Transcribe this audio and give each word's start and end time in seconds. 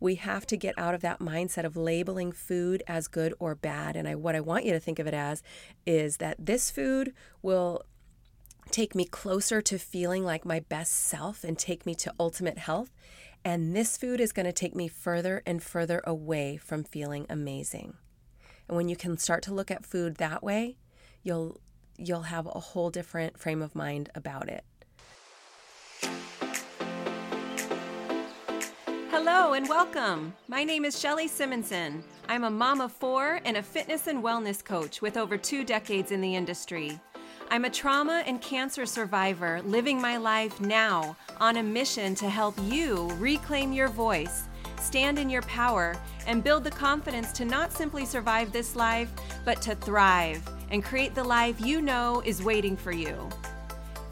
we 0.00 0.14
have 0.16 0.46
to 0.46 0.56
get 0.56 0.78
out 0.78 0.94
of 0.94 1.02
that 1.02 1.20
mindset 1.20 1.64
of 1.64 1.76
labeling 1.76 2.32
food 2.32 2.82
as 2.88 3.06
good 3.06 3.34
or 3.38 3.54
bad. 3.54 3.96
And 3.96 4.08
I, 4.08 4.14
what 4.14 4.34
I 4.34 4.40
want 4.40 4.64
you 4.64 4.72
to 4.72 4.80
think 4.80 4.98
of 4.98 5.06
it 5.06 5.14
as 5.14 5.42
is 5.86 6.16
that 6.16 6.36
this 6.38 6.70
food 6.70 7.12
will 7.42 7.84
take 8.70 8.94
me 8.94 9.04
closer 9.04 9.60
to 9.60 9.78
feeling 9.78 10.24
like 10.24 10.44
my 10.44 10.60
best 10.60 10.92
self 10.92 11.44
and 11.44 11.58
take 11.58 11.84
me 11.84 11.94
to 11.96 12.14
ultimate 12.18 12.58
health. 12.58 12.90
And 13.44 13.74
this 13.74 13.96
food 13.96 14.20
is 14.20 14.32
going 14.32 14.46
to 14.46 14.52
take 14.52 14.74
me 14.74 14.88
further 14.88 15.42
and 15.46 15.62
further 15.62 16.02
away 16.04 16.56
from 16.56 16.84
feeling 16.84 17.26
amazing. 17.28 17.94
And 18.68 18.76
when 18.76 18.88
you 18.88 18.96
can 18.96 19.18
start 19.18 19.42
to 19.44 19.54
look 19.54 19.70
at 19.70 19.84
food 19.84 20.16
that 20.16 20.42
way, 20.42 20.76
you'll 21.22 21.60
you'll 21.98 22.22
have 22.22 22.46
a 22.46 22.60
whole 22.60 22.88
different 22.88 23.38
frame 23.38 23.60
of 23.60 23.74
mind 23.74 24.08
about 24.14 24.48
it. 24.48 24.64
Hello 29.32 29.52
and 29.52 29.68
welcome. 29.68 30.34
My 30.48 30.64
name 30.64 30.84
is 30.84 30.98
Shelly 30.98 31.28
Simonsen. 31.28 32.02
I'm 32.28 32.42
a 32.42 32.50
mom 32.50 32.80
of 32.80 32.90
four 32.90 33.40
and 33.44 33.56
a 33.56 33.62
fitness 33.62 34.08
and 34.08 34.24
wellness 34.24 34.62
coach 34.62 35.00
with 35.00 35.16
over 35.16 35.38
two 35.38 35.62
decades 35.62 36.10
in 36.10 36.20
the 36.20 36.34
industry. 36.34 36.98
I'm 37.48 37.64
a 37.64 37.70
trauma 37.70 38.24
and 38.26 38.42
cancer 38.42 38.84
survivor 38.84 39.62
living 39.62 40.00
my 40.00 40.16
life 40.16 40.60
now 40.60 41.16
on 41.38 41.58
a 41.58 41.62
mission 41.62 42.16
to 42.16 42.28
help 42.28 42.56
you 42.64 43.08
reclaim 43.18 43.72
your 43.72 43.86
voice, 43.86 44.48
stand 44.80 45.16
in 45.16 45.30
your 45.30 45.42
power, 45.42 45.96
and 46.26 46.42
build 46.42 46.64
the 46.64 46.72
confidence 46.72 47.30
to 47.34 47.44
not 47.44 47.72
simply 47.72 48.04
survive 48.04 48.50
this 48.50 48.74
life, 48.74 49.12
but 49.44 49.62
to 49.62 49.76
thrive 49.76 50.42
and 50.72 50.82
create 50.82 51.14
the 51.14 51.22
life 51.22 51.60
you 51.60 51.80
know 51.80 52.20
is 52.26 52.42
waiting 52.42 52.76
for 52.76 52.90
you. 52.90 53.28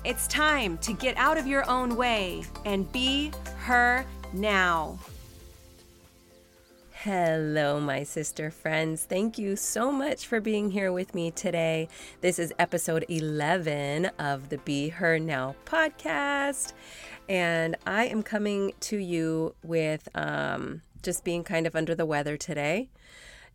It's 0.05 0.29
time 0.29 0.79
to 0.79 0.93
get 0.93 1.17
out 1.17 1.37
of 1.37 1.49
your 1.49 1.69
own 1.69 1.97
way 1.97 2.45
and 2.65 2.91
be 2.93 3.33
her 3.59 4.07
now. 4.33 4.99
Hello, 7.11 7.81
my 7.81 8.03
sister 8.03 8.51
friends. 8.51 9.05
Thank 9.05 9.39
you 9.39 9.57
so 9.57 9.91
much 9.91 10.27
for 10.27 10.43
being 10.43 10.73
here 10.73 10.93
with 10.93 11.15
me 11.15 11.31
today. 11.31 11.89
This 12.21 12.39
is 12.39 12.53
episode 12.59 13.07
11 13.09 14.11
of 14.19 14.51
the 14.51 14.59
Be 14.59 14.91
Her 14.91 15.19
Now 15.19 15.57
podcast. 15.65 16.75
And 17.27 17.77
I 17.87 18.05
am 18.05 18.23
coming 18.23 18.75
to 18.81 18.99
you 18.99 19.55
with 19.63 20.07
um, 20.15 20.83
just 21.03 21.25
being 21.25 21.45
kind 21.45 21.67
of 21.67 21.75
under 21.75 21.95
the 21.95 22.05
weather 22.05 22.37
today. 22.37 22.91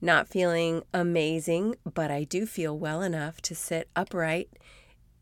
Not 0.02 0.28
feeling 0.28 0.82
amazing, 0.92 1.76
but 1.86 2.10
I 2.10 2.24
do 2.24 2.48
feel 2.48 2.76
well 2.76 3.04
enough 3.04 3.40
to 3.44 3.54
sit 3.54 3.88
upright 3.96 4.50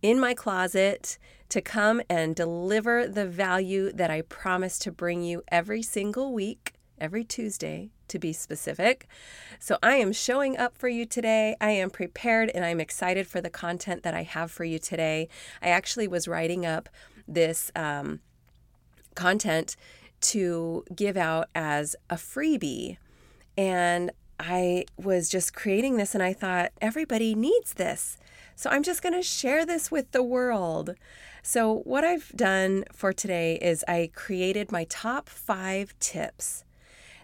in 0.01 0.21
my 0.21 0.33
closet 0.35 1.17
to 1.49 1.59
come 1.59 2.01
and 2.09 2.33
deliver 2.33 3.09
the 3.09 3.25
value 3.25 3.91
that 3.91 4.09
I 4.09 4.21
promise 4.21 4.79
to 4.79 4.91
bring 4.93 5.21
you 5.21 5.43
every 5.49 5.81
single 5.81 6.31
week, 6.31 6.75
every 6.97 7.25
Tuesday 7.25 7.89
to 8.11 8.19
be 8.19 8.33
specific. 8.33 9.07
So 9.59 9.77
I 9.81 9.95
am 9.95 10.13
showing 10.13 10.57
up 10.57 10.77
for 10.77 10.87
you 10.87 11.05
today. 11.05 11.55
I 11.59 11.71
am 11.71 11.89
prepared 11.89 12.49
and 12.53 12.63
I'm 12.63 12.79
excited 12.79 13.27
for 13.27 13.41
the 13.41 13.49
content 13.49 14.03
that 14.03 14.13
I 14.13 14.23
have 14.23 14.51
for 14.51 14.63
you 14.63 14.79
today. 14.79 15.27
I 15.61 15.69
actually 15.69 16.07
was 16.07 16.27
writing 16.27 16.65
up 16.65 16.89
this 17.27 17.71
um, 17.75 18.19
content 19.15 19.75
to 20.21 20.83
give 20.95 21.17
out 21.17 21.49
as 21.55 21.95
a 22.09 22.15
freebie. 22.15 22.97
And 23.57 24.11
I 24.39 24.85
was 24.97 25.29
just 25.29 25.53
creating 25.53 25.97
this 25.97 26.13
and 26.13 26.23
I 26.23 26.33
thought, 26.33 26.71
everybody 26.81 27.35
needs 27.35 27.73
this. 27.73 28.17
So 28.55 28.69
I'm 28.69 28.83
just 28.83 29.01
going 29.01 29.15
to 29.15 29.23
share 29.23 29.65
this 29.65 29.89
with 29.89 30.11
the 30.11 30.23
world. 30.23 30.95
So, 31.43 31.79
what 31.79 32.03
I've 32.03 32.31
done 32.35 32.83
for 32.93 33.11
today 33.11 33.57
is 33.59 33.83
I 33.87 34.11
created 34.13 34.71
my 34.71 34.83
top 34.83 35.27
five 35.27 35.97
tips 35.99 36.63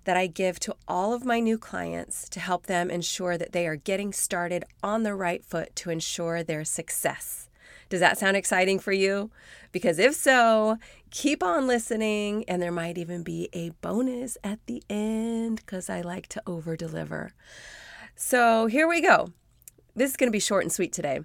that 0.07 0.15
I 0.15 0.27
give 0.27 0.57
to 0.61 0.73
all 0.87 1.13
of 1.13 1.25
my 1.25 1.41
new 1.41 1.57
clients 1.57 2.29
to 2.29 2.39
help 2.39 2.67
them 2.67 2.89
ensure 2.89 3.37
that 3.37 3.51
they 3.51 3.67
are 3.67 3.75
getting 3.75 4.13
started 4.13 4.63
on 4.81 5.03
the 5.03 5.13
right 5.13 5.43
foot 5.43 5.75
to 5.75 5.89
ensure 5.89 6.43
their 6.43 6.63
success. 6.63 7.49
Does 7.89 7.99
that 7.99 8.17
sound 8.17 8.37
exciting 8.37 8.79
for 8.79 8.93
you? 8.93 9.31
Because 9.73 9.99
if 9.99 10.15
so, 10.15 10.77
keep 11.11 11.43
on 11.43 11.67
listening, 11.67 12.45
and 12.47 12.61
there 12.61 12.71
might 12.71 12.97
even 12.97 13.21
be 13.21 13.49
a 13.51 13.71
bonus 13.81 14.37
at 14.45 14.65
the 14.65 14.81
end 14.89 15.57
because 15.57 15.89
I 15.89 15.99
like 15.99 16.27
to 16.27 16.41
over 16.47 16.77
deliver. 16.77 17.33
So, 18.15 18.67
here 18.67 18.87
we 18.87 19.01
go. 19.01 19.33
This 19.93 20.11
is 20.11 20.15
going 20.15 20.29
to 20.29 20.31
be 20.31 20.39
short 20.39 20.63
and 20.63 20.71
sweet 20.71 20.93
today. 20.93 21.19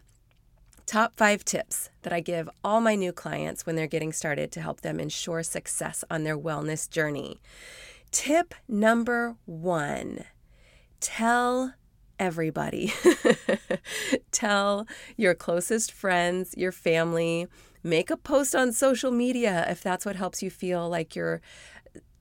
Top 0.87 1.12
five 1.17 1.45
tips 1.45 1.89
that 2.03 2.12
I 2.12 2.19
give 2.19 2.51
all 2.65 2.81
my 2.81 2.97
new 2.97 3.12
clients 3.12 3.65
when 3.65 3.77
they're 3.77 3.87
getting 3.87 4.12
started 4.12 4.51
to 4.51 4.61
help 4.61 4.81
them 4.81 4.99
ensure 4.99 5.45
success 5.45 6.03
on 6.11 6.25
their 6.25 6.37
wellness 6.37 6.91
journey. 6.91 7.41
Tip 8.12 8.55
number 8.69 9.37
one 9.47 10.25
tell 11.00 11.75
everybody. 12.19 12.93
tell 14.31 14.87
your 15.17 15.34
closest 15.34 15.91
friends, 15.91 16.55
your 16.56 16.73
family. 16.73 17.49
Make 17.83 18.11
a 18.11 18.17
post 18.17 18.55
on 18.55 18.73
social 18.73 19.11
media 19.11 19.67
if 19.69 19.83
that's 19.83 20.06
what 20.06 20.15
helps 20.15 20.43
you 20.43 20.50
feel 20.50 20.89
like 20.89 21.17
you're 21.17 21.41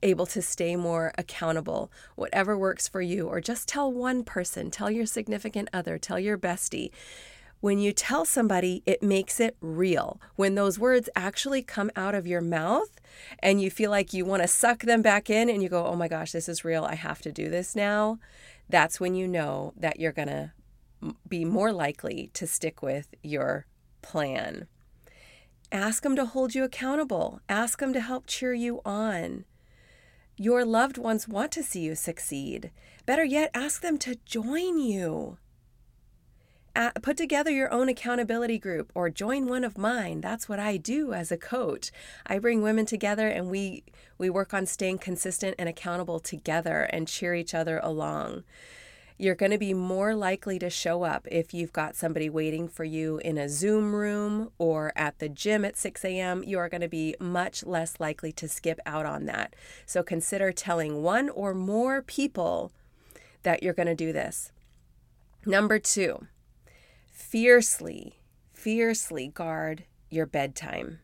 able 0.02 0.26
to 0.26 0.42
stay 0.42 0.76
more 0.76 1.12
accountable, 1.18 1.92
whatever 2.16 2.58
works 2.58 2.88
for 2.88 3.02
you, 3.02 3.28
or 3.28 3.40
just 3.40 3.68
tell 3.68 3.92
one 3.92 4.24
person, 4.24 4.72
tell 4.72 4.90
your 4.90 5.06
significant 5.06 5.70
other, 5.72 5.98
tell 6.00 6.20
your 6.20 6.38
bestie. 6.38 6.90
When 7.62 7.78
you 7.78 7.94
tell 7.94 8.26
somebody, 8.26 8.82
it 8.88 9.04
makes 9.04 9.40
it 9.40 9.56
real. 9.62 10.20
When 10.36 10.56
those 10.56 10.80
words 10.80 11.10
actually 11.16 11.62
come 11.62 11.92
out 11.96 12.16
of 12.16 12.26
your 12.26 12.42
mouth 12.42 13.00
and 13.40 13.62
you 13.62 13.70
feel 13.70 13.92
like 13.92 14.14
you 14.14 14.26
want 14.26 14.42
to 14.42 14.48
suck 14.48 14.80
them 14.80 15.04
back 15.04 15.30
in 15.30 15.48
and 15.48 15.62
you 15.62 15.70
go, 15.70 15.86
oh 15.86 15.96
my 15.96 16.08
gosh, 16.08 16.32
this 16.32 16.50
is 16.50 16.66
real. 16.66 16.84
I 16.84 16.96
have 16.96 17.22
to 17.22 17.32
do 17.32 17.50
this 17.50 17.76
now. 17.76 18.18
That's 18.68 19.00
when 19.00 19.14
you 19.14 19.28
know 19.28 19.74
that 19.78 20.00
you're 20.00 20.12
going 20.12 20.28
to 20.28 20.54
be 21.28 21.46
more 21.46 21.72
likely 21.72 22.32
to 22.34 22.48
stick 22.48 22.82
with 22.82 23.14
your 23.22 23.68
plan. 24.02 24.68
Ask 25.72 26.02
them 26.02 26.16
to 26.16 26.26
hold 26.26 26.56
you 26.56 26.64
accountable. 26.64 27.42
Ask 27.48 27.80
them 27.80 27.94
to 27.94 28.02
help 28.02 28.26
cheer 28.26 28.54
you 28.54 28.82
on. 28.84 29.46
Your 30.36 30.66
loved 30.66 30.98
ones 30.98 31.28
want 31.28 31.52
to 31.52 31.64
see 31.64 31.82
you 31.82 31.94
succeed. 31.94 32.72
Better 33.06 33.24
yet, 33.24 33.52
ask 33.54 33.82
them 33.82 34.00
to 34.00 34.18
join 34.26 34.80
you. 34.80 35.38
Put 37.02 37.18
together 37.18 37.52
your 37.52 37.72
own 37.72 37.90
accountability 37.90 38.58
group 38.58 38.92
or 38.96 39.10
join 39.10 39.48
one 39.48 39.64
of 39.64 39.78
mine. 39.78 40.22
That's 40.22 40.48
what 40.48 40.60
I 40.60 40.78
do 40.78 41.14
as 41.14 41.32
a 41.32 41.38
coach. 41.38 41.92
I 42.26 42.40
bring 42.40 42.62
women 42.62 42.86
together 42.86 43.28
and 43.28 43.50
we 43.50 43.84
we 44.18 44.30
work 44.30 44.54
on 44.54 44.66
staying 44.66 45.00
consistent 45.00 45.56
and 45.58 45.68
accountable 45.68 46.20
together 46.20 46.84
and 46.84 47.08
cheer 47.08 47.34
each 47.34 47.54
other 47.54 47.80
along. 47.82 48.44
You're 49.18 49.36
going 49.36 49.52
to 49.52 49.60
be 49.60 49.76
more 49.76 50.16
likely 50.16 50.58
to 50.58 50.70
show 50.72 51.04
up 51.04 51.28
if 51.30 51.54
you've 51.54 51.74
got 51.74 51.96
somebody 51.96 52.28
waiting 52.28 52.68
for 52.68 52.84
you 52.84 53.20
in 53.20 53.38
a 53.38 53.48
Zoom 53.48 53.94
room 53.94 54.50
or 54.58 54.94
at 54.96 55.20
the 55.20 55.30
gym 55.30 55.64
at 55.64 55.78
6 55.78 56.04
a.m. 56.06 56.44
You 56.44 56.58
are 56.58 56.70
going 56.70 56.82
to 56.82 56.88
be 56.88 57.16
much 57.20 57.64
less 57.64 58.00
likely 58.00 58.32
to 58.32 58.48
skip 58.48 58.80
out 58.84 59.06
on 59.06 59.26
that. 59.26 59.56
So 59.86 60.02
consider 60.02 60.52
telling 60.52 61.04
one 61.04 61.30
or 61.30 61.54
more 61.54 62.02
people 62.02 62.72
that 63.44 63.62
you're 63.62 63.76
going 63.76 63.88
to 63.88 63.96
do 63.96 64.12
this. 64.12 64.52
Number 65.46 65.78
two, 65.78 66.26
fiercely, 67.22 68.20
fiercely 68.52 69.28
guard 69.28 69.86
your 70.10 70.26
bedtime. 70.26 71.00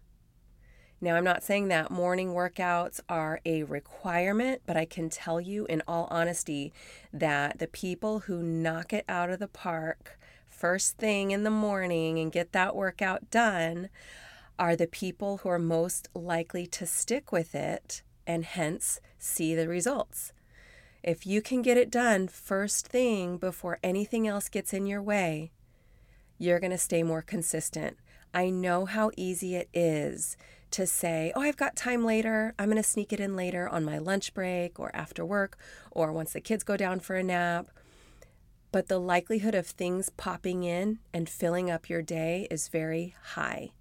Now, 1.00 1.16
I'm 1.16 1.24
not 1.24 1.44
saying 1.44 1.68
that 1.68 1.92
morning 1.92 2.34
workouts 2.34 3.00
are 3.08 3.40
a 3.46 3.64
requirement, 3.64 4.64
but 4.66 4.76
I 4.76 4.86
can 4.86 5.10
tell 5.10 5.40
you 5.40 5.66
in 5.68 5.84
all 5.88 6.08
honesty 6.10 6.74
that 7.14 7.60
the 7.60 7.68
people 7.68 8.22
who 8.22 8.42
knock 8.42 8.92
it 8.92 9.06
out 9.08 9.30
of 9.30 9.40
the 9.40 9.48
park 9.48 10.20
first 10.50 10.98
thing 10.98 11.32
in 11.32 11.44
the 11.44 11.52
morning 11.52 12.18
and 12.18 12.32
get 12.32 12.52
that 12.52 12.76
workout 12.76 13.30
done 13.30 13.90
are 14.58 14.76
the 14.76 14.88
people 14.88 15.38
who 15.38 15.50
are 15.50 15.60
most 15.60 16.10
likely 16.16 16.66
to 16.66 16.88
stick 16.88 17.32
with 17.32 17.54
it 17.54 18.02
and 18.26 18.44
hence 18.44 19.00
see 19.20 19.54
the 19.54 19.68
results. 19.68 20.34
If 21.04 21.28
you 21.28 21.44
can 21.44 21.62
get 21.62 21.78
it 21.78 21.92
done 21.92 22.28
first 22.28 22.88
thing 22.88 23.38
before 23.38 23.78
anything 23.84 24.28
else 24.28 24.50
gets 24.50 24.74
in 24.74 24.88
your 24.88 25.02
way, 25.02 25.52
you're 26.38 26.60
going 26.60 26.72
to 26.72 26.78
stay 26.78 27.04
more 27.04 27.22
consistent. 27.22 27.98
I 28.34 28.50
know 28.50 28.86
how 28.86 29.12
easy 29.18 29.56
it 29.56 29.70
is 29.74 30.38
to 30.72 30.86
say, 30.86 31.32
oh, 31.36 31.42
I've 31.42 31.58
got 31.58 31.76
time 31.76 32.06
later. 32.06 32.54
I'm 32.60 32.70
going 32.70 32.78
to 32.78 32.84
sneak 32.84 33.14
it 33.14 33.20
in 33.20 33.36
later 33.36 33.68
on 33.68 33.86
my 33.86 33.98
lunch 33.98 34.34
break 34.34 34.80
or 34.80 34.96
after 34.96 35.26
work 35.26 35.58
or 35.92 36.12
once 36.12 36.34
the 36.34 36.42
kids 36.42 36.64
go 36.64 36.78
down 36.78 37.00
for 37.00 37.16
a 37.16 37.24
nap. 37.24 37.72
But 38.72 38.90
the 38.90 39.00
likelihood 39.00 39.56
of 39.56 39.66
things 39.66 40.10
popping 40.10 40.64
in 40.64 41.00
and 41.14 41.30
filling 41.30 41.72
up 41.72 41.90
your 41.90 42.02
day 42.02 42.48
is 42.52 42.68
very 42.68 43.16
high. 43.34 43.72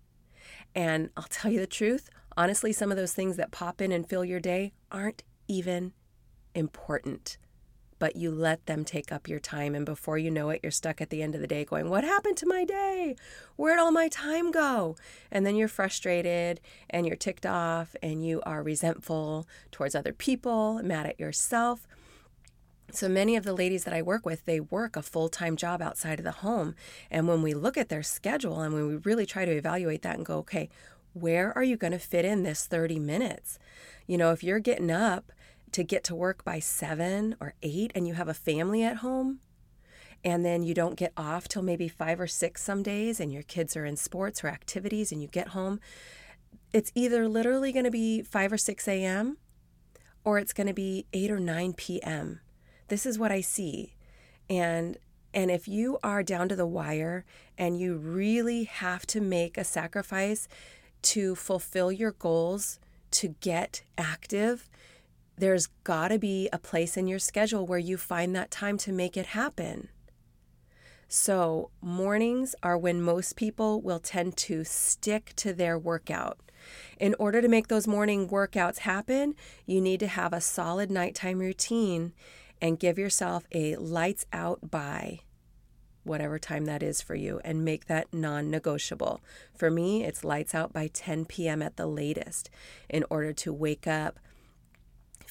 And 0.75 1.11
I'll 1.17 1.25
tell 1.25 1.51
you 1.51 1.59
the 1.59 1.67
truth, 1.67 2.09
honestly, 2.37 2.73
some 2.73 2.91
of 2.91 2.97
those 2.97 3.13
things 3.13 3.37
that 3.37 3.51
pop 3.51 3.81
in 3.81 3.91
and 3.91 4.09
fill 4.09 4.25
your 4.25 4.41
day 4.41 4.73
aren't 4.93 5.25
even 5.49 5.93
important. 6.55 7.37
But 7.99 8.17
you 8.17 8.31
let 8.31 8.67
them 8.67 8.85
take 8.85 9.11
up 9.11 9.29
your 9.29 9.39
time. 9.39 9.75
And 9.75 9.87
before 9.87 10.19
you 10.19 10.31
know 10.31 10.51
it, 10.51 10.61
you're 10.63 10.73
stuck 10.73 11.01
at 11.01 11.11
the 11.11 11.23
end 11.23 11.35
of 11.35 11.41
the 11.41 11.47
day 11.47 11.65
going, 11.65 11.89
What 11.89 12.05
happened 12.05 12.37
to 12.39 12.47
my 12.47 12.65
day? 12.65 13.17
Where'd 13.57 13.79
all 13.79 13.93
my 13.93 14.09
time 14.09 14.51
go? 14.51 14.97
And 15.31 15.47
then 15.47 15.57
you're 15.57 15.69
frustrated 15.69 16.61
and 16.91 17.07
you're 17.07 17.17
ticked 17.17 17.47
off 17.47 17.97
and 18.03 18.25
you 18.25 18.43
are 18.45 18.63
resentful 18.63 19.47
towards 19.71 19.95
other 19.95 20.13
people, 20.13 20.81
mad 20.83 21.07
at 21.07 21.21
yourself. 21.21 21.87
So 22.93 23.09
many 23.09 23.35
of 23.35 23.45
the 23.45 23.53
ladies 23.53 23.85
that 23.85 23.95
I 23.95 24.01
work 24.01 24.25
with, 24.25 24.45
they 24.45 24.61
work 24.61 24.97
a 24.97 25.03
full 25.03 25.29
time 25.29 25.57
job 25.57 25.83
outside 25.83 26.19
of 26.19 26.25
the 26.25 26.31
home. 26.31 26.75
And 27.11 27.27
when 27.27 27.43
we 27.43 27.53
look 27.53 27.77
at 27.77 27.89
their 27.89 28.03
schedule 28.03 28.61
and 28.61 28.73
when 28.73 28.87
we 28.87 28.97
really 28.97 29.27
try 29.27 29.45
to 29.45 29.51
evaluate 29.57 30.03
that 30.03 30.17
and 30.17 30.25
go, 30.25 30.39
okay, 30.39 30.69
where 31.13 31.57
are 31.57 31.65
you 31.65 31.77
going 31.77 31.93
to 31.93 31.99
fit 31.99 32.25
in 32.25 32.43
this 32.43 32.67
30 32.67 32.99
minutes? 32.99 33.59
You 34.07 34.19
know, 34.19 34.33
if 34.33 34.45
you're 34.45 34.61
getting 34.61 34.91
up 34.91 35.33
to 35.73 35.83
get 35.83 36.05
to 36.05 36.15
work 36.15 36.45
by 36.45 36.59
seven 36.59 37.37
or 37.41 37.55
eight 37.63 37.93
and 37.95 38.07
you 38.07 38.15
have 38.15 38.29
a 38.29 38.35
family 38.35 38.83
at 38.83 38.99
home, 38.99 39.41
and 40.25 40.45
then 40.45 40.63
you 40.63 40.75
don't 40.75 40.97
get 40.97 41.13
off 41.17 41.49
till 41.49 41.63
maybe 41.63 41.89
five 41.89 42.21
or 42.21 42.27
six 42.27 42.63
some 42.63 42.83
days, 42.83 43.21
and 43.21 43.33
your 43.33 43.43
kids 43.43 43.77
are 43.77 43.85
in 43.85 43.97
sports 43.97 44.43
or 44.43 44.49
activities, 44.49 45.13
and 45.13 45.23
you 45.23 45.29
get 45.29 45.49
home, 45.49 45.81
it's 46.73 46.93
either 46.95 47.29
literally 47.29 47.73
going 47.73 47.85
to 47.85 47.91
be 47.91 48.23
5 48.23 48.53
or 48.53 48.59
6 48.59 48.89
a.m. 48.89 49.39
or 50.25 50.39
it's 50.39 50.53
going 50.53 50.67
to 50.67 50.75
be 50.75 51.07
8 51.13 51.31
or 51.31 51.41
9 51.41 51.73
p.m. 51.75 52.41
This 52.89 53.07
is 53.07 53.19
what 53.19 53.33
I 53.33 53.41
see. 53.41 53.95
And 54.49 54.99
and 55.33 55.51
if 55.51 55.69
you 55.69 55.99
are 56.03 56.23
down 56.23 56.49
to 56.49 56.57
the 56.57 56.67
wire 56.67 57.27
and 57.59 57.79
you 57.79 57.97
really 57.97 58.65
have 58.65 59.07
to 59.09 59.21
make 59.21 59.59
a 59.59 59.65
sacrifice 59.65 60.49
to 61.03 61.35
fulfill 61.35 61.93
your 61.93 62.13
goals, 62.13 62.79
to 63.11 63.29
get 63.41 63.83
active, 63.99 64.69
there's 65.37 65.67
got 65.85 66.09
to 66.09 66.19
be 66.19 66.49
a 66.53 66.59
place 66.59 66.97
in 66.97 67.07
your 67.07 67.19
schedule 67.19 67.67
where 67.67 67.79
you 67.79 67.97
find 67.97 68.35
that 68.35 68.51
time 68.51 68.79
to 68.79 68.93
make 68.93 69.17
it 69.17 69.27
happen. 69.27 69.89
So, 71.09 71.71
mornings 71.81 72.55
are 72.63 72.77
when 72.77 73.01
most 73.01 73.37
people 73.37 73.81
will 73.81 74.01
tend 74.01 74.37
to 74.39 74.65
stick 74.65 75.33
to 75.37 75.53
their 75.53 75.79
workout. 75.79 76.39
In 76.99 77.15
order 77.19 77.41
to 77.41 77.49
make 77.49 77.69
those 77.69 77.87
morning 77.87 78.29
workouts 78.29 78.79
happen, 78.79 79.35
you 79.67 79.81
need 79.81 80.01
to 80.01 80.09
have 80.09 80.33
a 80.33 80.41
solid 80.41 80.91
nighttime 80.91 81.39
routine 81.39 82.13
and 82.61 82.81
give 82.81 82.99
yourself 82.99 83.47
a 83.53 83.77
lights 83.77 84.27
out 84.33 84.71
by 84.71 85.21
whatever 86.03 86.39
time 86.39 86.65
that 86.65 86.83
is 86.83 87.03
for 87.03 87.15
you 87.15 87.41
and 87.45 87.65
make 87.65 87.87
that 87.87 88.13
non 88.13 88.51
negotiable. 88.51 89.21
For 89.55 89.71
me, 89.71 90.05
it's 90.05 90.25
lights 90.25 90.55
out 90.55 90.73
by 90.73 90.89
10 90.93 91.27
p.m. 91.27 91.63
at 91.63 91.77
the 91.77 91.87
latest 91.87 92.51
in 92.89 93.05
order 93.11 93.33
to 93.35 93.53
wake 93.53 93.87
up 93.87 94.19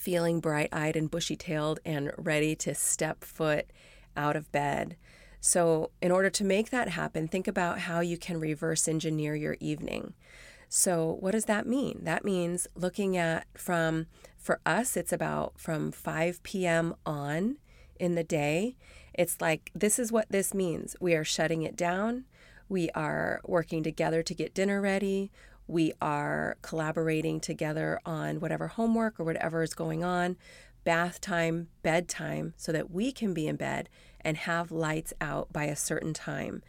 feeling 0.06 0.40
bright 0.40 0.70
eyed 0.72 0.96
and 0.96 1.10
bushy 1.10 1.36
tailed 1.36 1.80
and 1.84 2.12
ready 2.16 2.56
to 2.56 2.76
step 2.76 3.24
foot 3.24 3.66
out 4.16 4.36
of 4.36 4.52
bed. 4.52 4.96
So, 5.42 5.90
in 6.00 6.12
order 6.12 6.30
to 6.30 6.44
make 6.44 6.70
that 6.70 6.90
happen, 6.90 7.28
think 7.28 7.48
about 7.48 7.80
how 7.80 8.02
you 8.02 8.16
can 8.16 8.40
reverse 8.40 8.88
engineer 8.88 9.34
your 9.36 9.58
evening. 9.60 10.14
So, 10.70 11.18
what 11.20 11.32
does 11.32 11.46
that 11.46 11.66
mean? 11.66 12.02
That 12.04 12.24
means 12.24 12.68
looking 12.76 13.18
at 13.18 13.48
from, 13.56 14.06
for 14.38 14.60
us, 14.64 14.96
it's 14.96 15.12
about 15.12 15.60
from 15.60 15.92
5 15.92 16.44
p.m. 16.44 16.94
on 17.04 17.58
in 18.00 18.14
the 18.14 18.24
day. 18.24 18.76
It's 19.16 19.42
like, 19.42 19.72
this 19.74 19.98
is 19.98 20.12
what 20.12 20.30
this 20.30 20.54
means. 20.54 20.96
We 21.00 21.16
are 21.16 21.24
shutting 21.24 21.64
it 21.64 21.76
down. 21.76 22.26
We 22.70 22.92
are 22.92 23.42
working 23.44 23.82
together 23.82 24.22
to 24.22 24.34
get 24.36 24.54
dinner 24.54 24.82
ready. 24.82 25.32
We 25.68 25.94
are 26.02 26.58
collaborating 26.62 27.40
together 27.40 28.00
on 28.06 28.40
whatever 28.40 28.68
homework 28.68 29.20
or 29.20 29.24
whatever 29.24 29.64
is 29.64 29.74
going 29.74 30.04
on, 30.04 30.38
bath 30.84 31.20
time, 31.20 31.70
bedtime, 31.82 32.54
so 32.58 32.72
that 32.72 32.92
we 32.92 33.12
can 33.12 33.34
be 33.34 33.48
in 33.48 33.56
bed 33.56 33.90
and 34.22 34.38
have 34.38 34.72
lights 34.72 35.14
out 35.20 35.52
by 35.52 35.66
a 35.66 35.76
certain 35.76 36.14
time. 36.14 36.62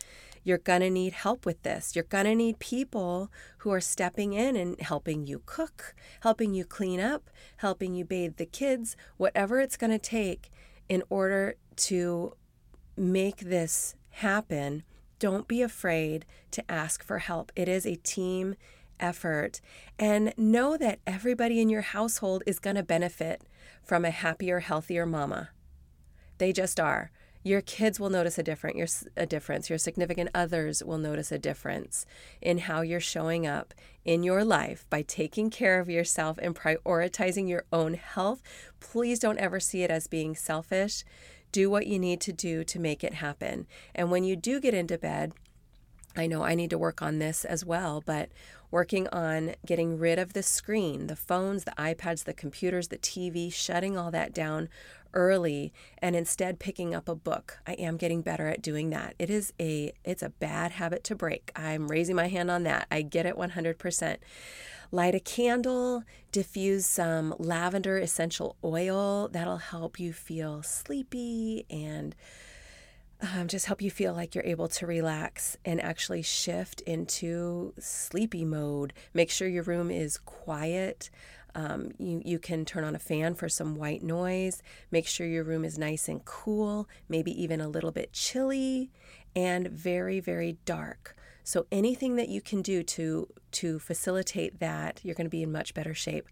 You're 0.44 0.58
going 0.58 0.80
to 0.80 0.90
need 0.90 1.12
help 1.12 1.44
with 1.44 1.62
this. 1.64 1.96
You're 1.96 2.04
going 2.04 2.24
to 2.24 2.34
need 2.34 2.60
people 2.60 3.32
who 3.58 3.72
are 3.72 3.80
stepping 3.80 4.32
in 4.32 4.54
and 4.54 4.80
helping 4.80 5.26
you 5.26 5.42
cook, 5.44 5.94
helping 6.20 6.54
you 6.54 6.64
clean 6.64 7.00
up, 7.00 7.30
helping 7.56 7.94
you 7.94 8.04
bathe 8.04 8.36
the 8.36 8.46
kids, 8.46 8.96
whatever 9.16 9.58
it's 9.58 9.76
going 9.76 9.90
to 9.90 9.98
take 9.98 10.50
in 10.88 11.02
order 11.10 11.56
to 11.76 12.34
make 12.96 13.38
this 13.38 13.96
happen. 14.10 14.84
Don't 15.18 15.48
be 15.48 15.62
afraid 15.62 16.24
to 16.52 16.70
ask 16.70 17.02
for 17.02 17.18
help. 17.18 17.50
It 17.56 17.68
is 17.68 17.84
a 17.84 17.96
team 17.96 18.54
effort 19.00 19.60
and 19.98 20.32
know 20.36 20.76
that 20.76 21.00
everybody 21.06 21.60
in 21.60 21.68
your 21.68 21.82
household 21.82 22.42
is 22.46 22.58
going 22.58 22.76
to 22.76 22.82
benefit 22.82 23.42
from 23.82 24.04
a 24.04 24.10
happier, 24.10 24.60
healthier 24.60 25.06
mama. 25.06 25.50
They 26.38 26.52
just 26.52 26.78
are. 26.80 27.10
Your 27.42 27.60
kids 27.60 28.00
will 28.00 28.10
notice 28.10 28.38
a 28.38 28.42
different 28.42 28.76
your 28.76 28.88
a 29.16 29.24
difference. 29.24 29.70
Your 29.70 29.78
significant 29.78 30.30
others 30.34 30.82
will 30.82 30.98
notice 30.98 31.30
a 31.30 31.38
difference 31.38 32.04
in 32.42 32.58
how 32.58 32.80
you're 32.80 32.98
showing 32.98 33.46
up 33.46 33.72
in 34.04 34.24
your 34.24 34.44
life 34.44 34.84
by 34.90 35.02
taking 35.02 35.48
care 35.48 35.78
of 35.78 35.88
yourself 35.88 36.38
and 36.42 36.56
prioritizing 36.56 37.48
your 37.48 37.64
own 37.72 37.94
health. 37.94 38.42
Please 38.80 39.20
don't 39.20 39.38
ever 39.38 39.60
see 39.60 39.84
it 39.84 39.92
as 39.92 40.08
being 40.08 40.34
selfish. 40.34 41.04
Do 41.52 41.70
what 41.70 41.86
you 41.86 42.00
need 42.00 42.20
to 42.22 42.32
do 42.32 42.64
to 42.64 42.80
make 42.80 43.04
it 43.04 43.14
happen. 43.14 43.68
And 43.94 44.10
when 44.10 44.24
you 44.24 44.34
do 44.34 44.60
get 44.60 44.74
into 44.74 44.98
bed, 44.98 45.32
I 46.16 46.26
know 46.26 46.42
I 46.42 46.54
need 46.54 46.70
to 46.70 46.78
work 46.78 47.00
on 47.00 47.20
this 47.20 47.44
as 47.44 47.64
well, 47.64 48.02
but 48.04 48.30
working 48.70 49.08
on 49.08 49.54
getting 49.64 49.98
rid 49.98 50.18
of 50.18 50.32
the 50.32 50.42
screen, 50.42 51.06
the 51.06 51.16
phones, 51.16 51.64
the 51.64 51.72
iPads, 51.72 52.24
the 52.24 52.34
computers, 52.34 52.88
the 52.88 52.98
TV, 52.98 53.52
shutting 53.52 53.96
all 53.96 54.10
that 54.10 54.32
down 54.32 54.68
early 55.14 55.72
and 55.98 56.14
instead 56.14 56.58
picking 56.58 56.94
up 56.94 57.08
a 57.08 57.14
book. 57.14 57.58
I 57.66 57.72
am 57.72 57.96
getting 57.96 58.22
better 58.22 58.48
at 58.48 58.62
doing 58.62 58.90
that. 58.90 59.14
It 59.18 59.30
is 59.30 59.52
a 59.58 59.92
it's 60.04 60.22
a 60.22 60.28
bad 60.28 60.72
habit 60.72 61.02
to 61.04 61.16
break. 61.16 61.50
I'm 61.56 61.88
raising 61.88 62.14
my 62.14 62.28
hand 62.28 62.50
on 62.50 62.62
that. 62.64 62.86
I 62.90 63.02
get 63.02 63.26
it 63.26 63.36
100%. 63.36 64.16
Light 64.92 65.14
a 65.16 65.20
candle, 65.20 66.04
diffuse 66.30 66.86
some 66.86 67.34
lavender 67.38 67.98
essential 67.98 68.56
oil. 68.62 69.28
That'll 69.28 69.56
help 69.56 69.98
you 69.98 70.12
feel 70.12 70.62
sleepy 70.62 71.66
and 71.68 72.14
um, 73.20 73.48
just 73.48 73.66
help 73.66 73.80
you 73.80 73.90
feel 73.90 74.12
like 74.12 74.34
you're 74.34 74.44
able 74.44 74.68
to 74.68 74.86
relax 74.86 75.56
and 75.64 75.80
actually 75.80 76.22
shift 76.22 76.80
into 76.82 77.72
sleepy 77.78 78.44
mode. 78.44 78.92
Make 79.14 79.30
sure 79.30 79.48
your 79.48 79.62
room 79.62 79.90
is 79.90 80.18
quiet. 80.18 81.10
Um, 81.54 81.92
you, 81.98 82.20
you 82.24 82.38
can 82.38 82.66
turn 82.66 82.84
on 82.84 82.94
a 82.94 82.98
fan 82.98 83.34
for 83.34 83.48
some 83.48 83.76
white 83.76 84.02
noise. 84.02 84.62
Make 84.90 85.06
sure 85.06 85.26
your 85.26 85.44
room 85.44 85.64
is 85.64 85.78
nice 85.78 86.08
and 86.08 86.22
cool, 86.26 86.88
maybe 87.08 87.30
even 87.42 87.60
a 87.62 87.68
little 87.68 87.92
bit 87.92 88.12
chilly, 88.12 88.90
and 89.34 89.68
very, 89.68 90.20
very 90.20 90.58
dark. 90.66 91.16
So 91.42 91.66
anything 91.72 92.16
that 92.16 92.28
you 92.28 92.42
can 92.42 92.60
do 92.60 92.82
to 92.82 93.28
to 93.52 93.78
facilitate 93.78 94.60
that, 94.60 95.00
you're 95.02 95.14
going 95.14 95.26
to 95.26 95.30
be 95.30 95.42
in 95.42 95.52
much 95.52 95.72
better 95.72 95.94
shape. 95.94 96.28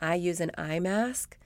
I 0.00 0.14
use 0.14 0.40
an 0.40 0.52
eye 0.56 0.78
mask 0.78 1.36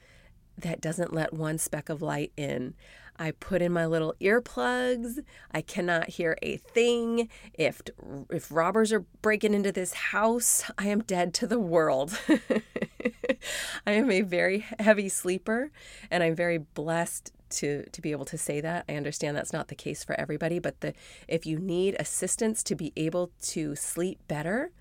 that 0.59 0.83
doesn't 0.83 1.15
let 1.15 1.33
one 1.33 1.57
speck 1.57 1.89
of 1.89 2.03
light 2.03 2.33
in. 2.37 2.75
I 3.17 3.33
put 3.33 3.63
in 3.63 3.73
my 3.73 3.87
little 3.87 4.15
earplugs. 4.21 5.23
I 5.53 5.61
cannot 5.61 6.11
hear 6.11 6.37
a 6.43 6.57
thing. 6.57 7.29
If 7.55 7.83
if 8.31 8.51
robbers 8.51 8.93
are 8.93 9.05
breaking 9.21 9.55
into 9.55 9.73
this 9.73 9.93
house, 9.93 10.71
I 10.79 10.89
am 10.89 11.01
dead 11.03 11.35
to 11.35 11.47
the 11.47 11.61
world. 11.61 12.19
I 13.87 13.93
am 13.93 14.11
a 14.11 14.23
very 14.23 14.65
heavy 14.79 15.09
sleeper 15.09 15.71
and 16.11 16.23
I'm 16.23 16.35
very 16.35 16.59
blessed 16.59 17.33
to 17.51 17.85
to 17.91 18.01
be 18.01 18.13
able 18.13 18.25
to 18.27 18.39
say 18.39 18.61
that. 18.61 18.85
I 18.89 18.95
understand 18.95 19.37
that's 19.37 19.53
not 19.53 19.69
the 19.69 19.75
case 19.75 20.03
for 20.03 20.19
everybody, 20.19 20.59
but 20.59 20.81
the 20.81 20.95
if 21.29 21.47
you 21.47 21.59
need 21.59 21.97
assistance 21.99 22.63
to 22.65 22.75
be 22.75 22.93
able 22.97 23.31
to 23.43 23.77
sleep 23.77 24.21
better, 24.27 24.73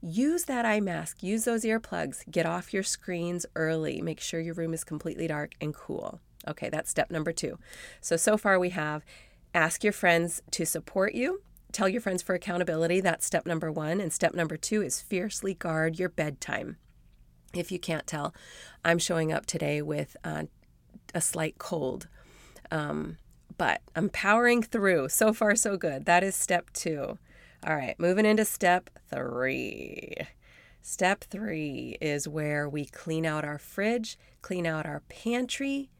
use 0.00 0.44
that 0.44 0.64
eye 0.64 0.80
mask, 0.80 1.22
use 1.22 1.44
those 1.44 1.64
earplugs, 1.64 2.30
get 2.30 2.46
off 2.46 2.72
your 2.72 2.82
screens 2.82 3.46
early, 3.56 4.00
make 4.00 4.20
sure 4.20 4.40
your 4.40 4.54
room 4.54 4.74
is 4.74 4.84
completely 4.84 5.26
dark 5.26 5.54
and 5.60 5.74
cool. 5.74 6.20
Okay, 6.46 6.68
that's 6.68 6.90
step 6.90 7.10
number 7.10 7.32
two. 7.32 7.58
So, 8.00 8.16
so 8.16 8.36
far 8.36 8.58
we 8.58 8.70
have 8.70 9.04
ask 9.54 9.84
your 9.84 9.92
friends 9.92 10.42
to 10.50 10.66
support 10.66 11.14
you. 11.14 11.42
Tell 11.72 11.88
your 11.88 12.00
friends 12.00 12.22
for 12.22 12.34
accountability. 12.34 13.00
That's 13.00 13.24
step 13.24 13.46
number 13.46 13.70
one. 13.70 14.00
And 14.00 14.12
step 14.12 14.34
number 14.34 14.56
two 14.56 14.82
is 14.82 15.00
fiercely 15.00 15.54
guard 15.54 15.98
your 15.98 16.08
bedtime. 16.08 16.76
If 17.52 17.70
you 17.70 17.78
can't 17.78 18.06
tell, 18.06 18.34
I'm 18.84 18.98
showing 18.98 19.32
up 19.32 19.46
today 19.46 19.80
with 19.80 20.16
uh, 20.24 20.44
a 21.14 21.20
slight 21.20 21.58
cold. 21.58 22.08
Um, 22.70 23.18
but 23.56 23.80
I'm 23.94 24.08
powering 24.08 24.62
through. 24.62 25.08
So 25.08 25.32
far, 25.32 25.54
so 25.54 25.76
good. 25.76 26.06
That 26.06 26.24
is 26.24 26.34
step 26.34 26.70
two. 26.72 27.18
All 27.66 27.76
right, 27.76 27.98
moving 27.98 28.26
into 28.26 28.44
step 28.44 28.90
three. 29.08 30.14
Step 30.82 31.24
three 31.24 31.96
is 32.00 32.28
where 32.28 32.68
we 32.68 32.84
clean 32.84 33.24
out 33.24 33.44
our 33.44 33.58
fridge, 33.58 34.18
clean 34.42 34.66
out 34.66 34.84
our 34.84 35.00
pantry 35.08 35.90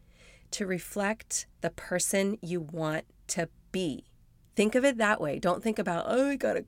to 0.54 0.66
reflect 0.66 1.46
the 1.62 1.70
person 1.70 2.38
you 2.40 2.60
want 2.60 3.04
to 3.26 3.48
be. 3.72 4.04
Think 4.54 4.76
of 4.76 4.84
it 4.84 4.98
that 4.98 5.20
way. 5.20 5.40
Don't 5.40 5.64
think 5.64 5.80
about, 5.80 6.04
oh, 6.06 6.30
I 6.30 6.36
gotta 6.36 6.64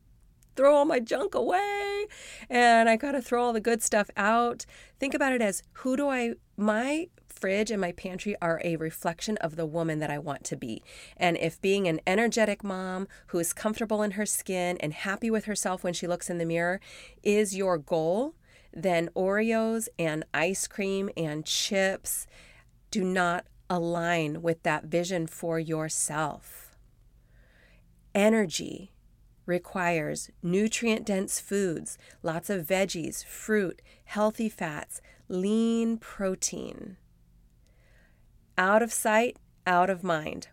throw 0.57 0.75
all 0.75 0.85
my 0.85 0.99
junk 0.99 1.37
away 1.37 2.07
and 2.50 2.88
I 2.88 2.97
gotta 2.97 3.23
throw 3.23 3.45
all 3.45 3.52
the 3.52 3.61
good 3.61 3.85
stuff 3.85 4.11
out. 4.16 4.66
Think 4.99 5.14
about 5.14 5.33
it 5.33 5.40
as 5.40 5.62
who 5.73 5.97
do 5.97 6.09
I, 6.09 6.35
my 6.57 7.09
fridge 7.28 7.71
and 7.71 7.81
my 7.81 7.93
pantry 7.93 8.35
are 8.43 8.61
a 8.64 8.75
reflection 8.75 9.37
of 9.37 9.55
the 9.55 9.66
woman 9.66 10.00
that 10.00 10.11
I 10.11 10.19
want 10.19 10.43
to 10.45 10.57
be. 10.57 10.83
And 11.16 11.37
if 11.37 11.61
being 11.61 11.87
an 11.87 12.00
energetic 12.09 12.64
mom 12.64 13.07
who 13.28 13.38
is 13.38 13.52
comfortable 13.52 14.02
in 14.02 14.12
her 14.12 14.26
skin 14.26 14.78
and 14.78 14.93
happy 14.93 15.31
with 15.31 15.45
herself 15.45 15.85
when 15.85 15.93
she 15.93 16.09
looks 16.09 16.28
in 16.28 16.38
the 16.38 16.45
mirror 16.45 16.81
is 17.23 17.55
your 17.55 17.78
goal, 17.78 18.35
then 18.73 19.11
Oreos 19.14 19.87
and 19.97 20.25
ice 20.35 20.66
cream 20.66 21.09
and 21.16 21.47
chips 21.47 22.26
do 22.90 23.05
not 23.05 23.47
align 23.68 24.42
with 24.42 24.62
that 24.62 24.85
vision 24.85 25.26
for 25.26 25.58
yourself. 25.58 26.76
Energy 28.14 28.92
requires 29.44 30.30
nutrient 30.42 31.06
dense 31.06 31.40
foods, 31.40 31.99
lots 32.23 32.50
of 32.50 32.66
veggies, 32.66 33.25
fruit, 33.25 33.80
healthy 34.04 34.49
fats, 34.49 35.00
lean 35.28 35.99
protein. 35.99 36.96
Out 38.58 38.82
of 38.82 38.92
sight, 38.92 39.37
out 39.66 39.90
of 39.90 40.02
mind. 40.02 40.49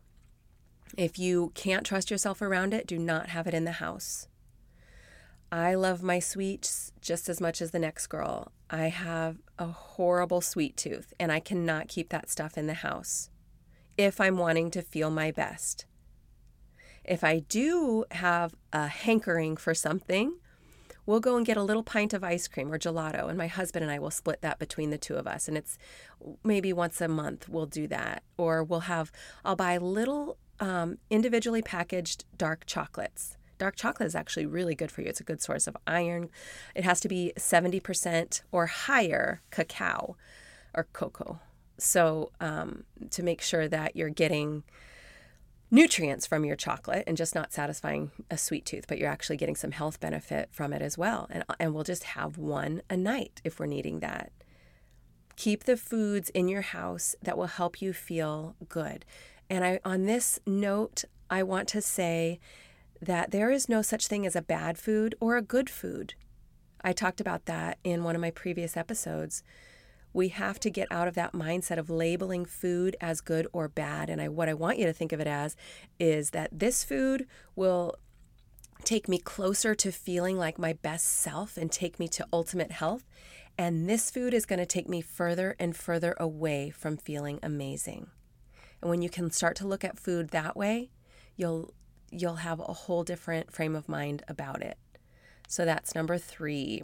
If 0.97 1.17
you 1.17 1.51
can't 1.55 1.85
trust 1.85 2.11
yourself 2.11 2.41
around 2.41 2.73
it, 2.73 2.85
do 2.85 2.99
not 2.99 3.29
have 3.29 3.47
it 3.47 3.53
in 3.53 3.63
the 3.65 3.73
house. 3.73 4.27
I 5.51 5.75
love 5.75 6.03
my 6.03 6.19
sweets 6.19 6.91
just 7.01 7.29
as 7.29 7.39
much 7.39 7.61
as 7.61 7.71
the 7.71 7.79
next 7.79 8.07
girl. 8.07 8.51
I 8.69 8.87
have 8.89 9.37
a 9.63 9.71
horrible 9.71 10.41
sweet 10.41 10.75
tooth 10.75 11.13
and 11.19 11.31
I 11.31 11.39
cannot 11.39 11.87
keep 11.87 12.09
that 12.09 12.29
stuff 12.29 12.57
in 12.57 12.67
the 12.67 12.73
house 12.73 13.29
if 13.97 14.19
I'm 14.19 14.37
wanting 14.37 14.69
to 14.71 14.81
feel 14.81 15.09
my 15.09 15.31
best. 15.31 15.85
If 17.03 17.23
I 17.23 17.39
do 17.39 18.05
have 18.11 18.53
a 18.71 18.87
hankering 18.87 19.57
for 19.57 19.73
something, 19.73 20.37
we'll 21.05 21.19
go 21.19 21.37
and 21.37 21.45
get 21.45 21.57
a 21.57 21.63
little 21.63 21.83
pint 21.83 22.13
of 22.13 22.23
ice 22.23 22.47
cream 22.47 22.71
or 22.71 22.79
gelato, 22.79 23.27
and 23.27 23.37
my 23.37 23.47
husband 23.47 23.83
and 23.83 23.91
I 23.91 23.99
will 23.99 24.11
split 24.11 24.41
that 24.41 24.57
between 24.57 24.89
the 24.89 24.97
two 24.97 25.15
of 25.15 25.27
us. 25.27 25.47
And 25.47 25.57
it's 25.57 25.77
maybe 26.43 26.71
once 26.73 27.01
a 27.01 27.07
month 27.07 27.49
we'll 27.49 27.65
do 27.65 27.87
that. 27.87 28.23
Or 28.37 28.63
we'll 28.63 28.81
have, 28.81 29.11
I'll 29.43 29.57
buy 29.57 29.77
little 29.77 30.37
um, 30.59 30.97
individually 31.09 31.61
packaged 31.61 32.25
dark 32.37 32.65
chocolates. 32.65 33.37
Dark 33.63 33.77
chocolate 33.77 34.07
is 34.07 34.13
actually 34.13 34.45
really 34.45 34.75
good 34.75 34.91
for 34.91 34.99
you. 34.99 35.07
It's 35.07 35.21
a 35.21 35.23
good 35.23 35.41
source 35.41 35.67
of 35.67 35.77
iron. 35.87 36.29
It 36.75 36.83
has 36.83 36.99
to 36.99 37.07
be 37.07 37.31
70% 37.37 38.41
or 38.51 38.65
higher 38.65 39.41
cacao 39.51 40.17
or 40.73 40.87
cocoa. 40.91 41.39
So, 41.77 42.33
um, 42.41 42.83
to 43.11 43.23
make 43.23 43.41
sure 43.41 43.69
that 43.69 43.95
you're 43.95 44.09
getting 44.09 44.63
nutrients 45.71 46.27
from 46.27 46.43
your 46.43 46.57
chocolate 46.57 47.05
and 47.07 47.15
just 47.15 47.35
not 47.35 47.53
satisfying 47.53 48.11
a 48.29 48.37
sweet 48.37 48.65
tooth, 48.65 48.83
but 48.85 48.97
you're 48.97 49.09
actually 49.09 49.37
getting 49.37 49.55
some 49.55 49.71
health 49.71 50.01
benefit 50.01 50.49
from 50.51 50.73
it 50.73 50.81
as 50.81 50.97
well. 50.97 51.27
And, 51.29 51.45
and 51.57 51.73
we'll 51.73 51.85
just 51.85 52.03
have 52.03 52.37
one 52.37 52.81
a 52.89 52.97
night 52.97 53.39
if 53.45 53.61
we're 53.61 53.65
needing 53.65 54.01
that. 54.01 54.33
Keep 55.37 55.63
the 55.63 55.77
foods 55.77 56.29
in 56.31 56.49
your 56.49 56.63
house 56.63 57.15
that 57.21 57.37
will 57.37 57.47
help 57.47 57.81
you 57.81 57.93
feel 57.93 58.57
good. 58.67 59.05
And 59.49 59.63
I, 59.63 59.79
on 59.85 60.03
this 60.05 60.41
note, 60.45 61.05
I 61.29 61.43
want 61.43 61.69
to 61.69 61.81
say 61.81 62.41
that 63.03 63.31
there 63.31 63.51
is 63.51 63.69
no 63.69 63.81
such 63.81 64.07
thing 64.07 64.25
as 64.25 64.35
a 64.35 64.41
bad 64.41 64.77
food 64.77 65.15
or 65.19 65.37
a 65.37 65.41
good 65.41 65.69
food. 65.69 66.15
I 66.81 66.93
talked 66.93 67.21
about 67.21 67.45
that 67.45 67.77
in 67.83 68.03
one 68.03 68.15
of 68.15 68.21
my 68.21 68.31
previous 68.31 68.75
episodes 68.75 69.43
we 70.13 70.29
have 70.29 70.59
to 70.59 70.69
get 70.69 70.87
out 70.91 71.07
of 71.07 71.15
that 71.15 71.33
mindset 71.33 71.77
of 71.77 71.89
labeling 71.89 72.45
food 72.45 72.95
as 73.01 73.19
good 73.19 73.47
or 73.51 73.67
bad. 73.67 74.09
And 74.09 74.21
I, 74.21 74.29
what 74.29 74.47
I 74.47 74.53
want 74.53 74.77
you 74.77 74.85
to 74.85 74.93
think 74.93 75.11
of 75.11 75.19
it 75.19 75.27
as 75.27 75.55
is 75.99 76.29
that 76.29 76.49
this 76.53 76.83
food 76.83 77.27
will 77.55 77.95
take 78.83 79.09
me 79.09 79.17
closer 79.17 79.73
to 79.73 79.91
feeling 79.91 80.37
like 80.37 80.59
my 80.59 80.73
best 80.73 81.05
self 81.07 81.57
and 81.57 81.71
take 81.71 81.99
me 81.99 82.07
to 82.09 82.27
ultimate 82.31 82.71
health. 82.71 83.05
And 83.57 83.89
this 83.89 84.11
food 84.11 84.33
is 84.33 84.45
going 84.45 84.59
to 84.59 84.65
take 84.65 84.87
me 84.87 85.01
further 85.01 85.55
and 85.59 85.75
further 85.75 86.15
away 86.19 86.69
from 86.69 86.97
feeling 86.97 87.39
amazing. 87.41 88.07
And 88.81 88.89
when 88.89 89.01
you 89.01 89.09
can 89.09 89.31
start 89.31 89.55
to 89.57 89.67
look 89.67 89.83
at 89.83 89.99
food 89.99 90.29
that 90.29 90.55
way, 90.55 90.89
you'll 91.35 91.73
you'll 92.13 92.35
have 92.35 92.59
a 92.59 92.73
whole 92.73 93.03
different 93.03 93.51
frame 93.51 93.75
of 93.75 93.89
mind 93.89 94.23
about 94.27 94.61
it. 94.61 94.77
So 95.47 95.65
that's 95.65 95.95
number 95.95 96.17
3. 96.17 96.83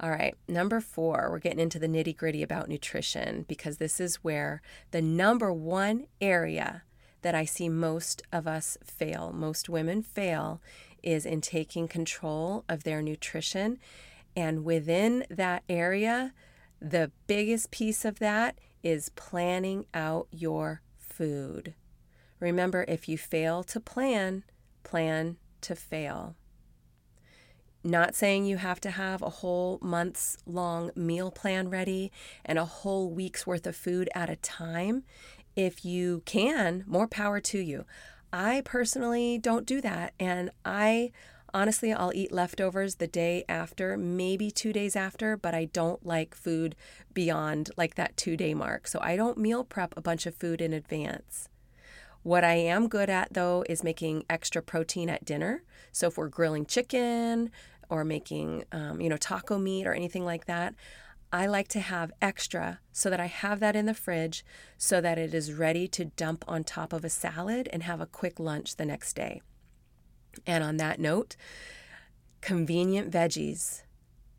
All 0.00 0.10
right, 0.10 0.36
number 0.46 0.80
four, 0.80 1.28
we're 1.28 1.40
getting 1.40 1.58
into 1.58 1.80
the 1.80 1.88
nitty 1.88 2.16
gritty 2.16 2.40
about 2.40 2.68
nutrition 2.68 3.44
because 3.48 3.78
this 3.78 3.98
is 3.98 4.22
where 4.22 4.62
the 4.92 5.02
number 5.02 5.52
one 5.52 6.06
area 6.20 6.84
that 7.22 7.34
I 7.34 7.44
see 7.44 7.68
most 7.68 8.22
of 8.32 8.46
us 8.46 8.78
fail, 8.84 9.32
most 9.32 9.68
women 9.68 10.02
fail, 10.04 10.60
is 11.02 11.26
in 11.26 11.40
taking 11.40 11.88
control 11.88 12.64
of 12.68 12.84
their 12.84 13.02
nutrition. 13.02 13.78
And 14.36 14.64
within 14.64 15.24
that 15.28 15.64
area, 15.68 16.32
the 16.80 17.10
biggest 17.26 17.72
piece 17.72 18.04
of 18.04 18.20
that 18.20 18.56
is 18.84 19.08
planning 19.10 19.86
out 19.92 20.28
your 20.30 20.82
food. 20.96 21.74
Remember, 22.40 22.84
if 22.86 23.08
you 23.08 23.18
fail 23.18 23.62
to 23.64 23.80
plan, 23.80 24.44
plan 24.84 25.36
to 25.62 25.74
fail. 25.74 26.36
Not 27.84 28.14
saying 28.14 28.46
you 28.46 28.56
have 28.56 28.80
to 28.80 28.90
have 28.90 29.22
a 29.22 29.30
whole 29.30 29.78
month's 29.80 30.36
long 30.46 30.90
meal 30.94 31.30
plan 31.30 31.70
ready 31.70 32.10
and 32.44 32.58
a 32.58 32.64
whole 32.64 33.10
week's 33.10 33.46
worth 33.46 33.66
of 33.66 33.76
food 33.76 34.10
at 34.14 34.28
a 34.28 34.36
time. 34.36 35.04
If 35.54 35.84
you 35.84 36.22
can, 36.24 36.84
more 36.86 37.08
power 37.08 37.40
to 37.40 37.58
you. 37.58 37.84
I 38.32 38.62
personally 38.64 39.38
don't 39.38 39.66
do 39.66 39.80
that. 39.80 40.12
And 40.18 40.50
I 40.64 41.12
honestly, 41.54 41.92
I'll 41.92 42.12
eat 42.14 42.32
leftovers 42.32 42.96
the 42.96 43.06
day 43.06 43.44
after, 43.48 43.96
maybe 43.96 44.50
two 44.50 44.72
days 44.72 44.94
after, 44.96 45.36
but 45.36 45.54
I 45.54 45.66
don't 45.66 46.04
like 46.04 46.34
food 46.34 46.76
beyond 47.14 47.70
like 47.76 47.94
that 47.94 48.16
two 48.16 48.36
day 48.36 48.54
mark. 48.54 48.86
So 48.86 48.98
I 49.00 49.16
don't 49.16 49.38
meal 49.38 49.64
prep 49.64 49.94
a 49.96 50.02
bunch 50.02 50.26
of 50.26 50.34
food 50.34 50.60
in 50.60 50.72
advance. 50.72 51.48
What 52.22 52.44
I 52.44 52.54
am 52.54 52.88
good 52.88 53.08
at 53.10 53.32
though 53.32 53.64
is 53.68 53.84
making 53.84 54.24
extra 54.28 54.62
protein 54.62 55.08
at 55.08 55.24
dinner. 55.24 55.62
So 55.92 56.08
if 56.08 56.18
we're 56.18 56.28
grilling 56.28 56.66
chicken 56.66 57.50
or 57.88 58.04
making, 58.04 58.64
um, 58.72 59.00
you 59.00 59.08
know, 59.08 59.16
taco 59.16 59.58
meat 59.58 59.86
or 59.86 59.92
anything 59.92 60.24
like 60.24 60.46
that, 60.46 60.74
I 61.32 61.46
like 61.46 61.68
to 61.68 61.80
have 61.80 62.12
extra 62.22 62.80
so 62.92 63.10
that 63.10 63.20
I 63.20 63.26
have 63.26 63.60
that 63.60 63.76
in 63.76 63.86
the 63.86 63.94
fridge 63.94 64.44
so 64.78 65.00
that 65.00 65.18
it 65.18 65.34
is 65.34 65.52
ready 65.52 65.86
to 65.88 66.06
dump 66.06 66.44
on 66.48 66.64
top 66.64 66.92
of 66.92 67.04
a 67.04 67.10
salad 67.10 67.68
and 67.72 67.82
have 67.82 68.00
a 68.00 68.06
quick 68.06 68.40
lunch 68.40 68.76
the 68.76 68.86
next 68.86 69.14
day. 69.14 69.42
And 70.46 70.64
on 70.64 70.78
that 70.78 70.98
note, 70.98 71.36
convenient 72.40 73.10
veggies 73.10 73.82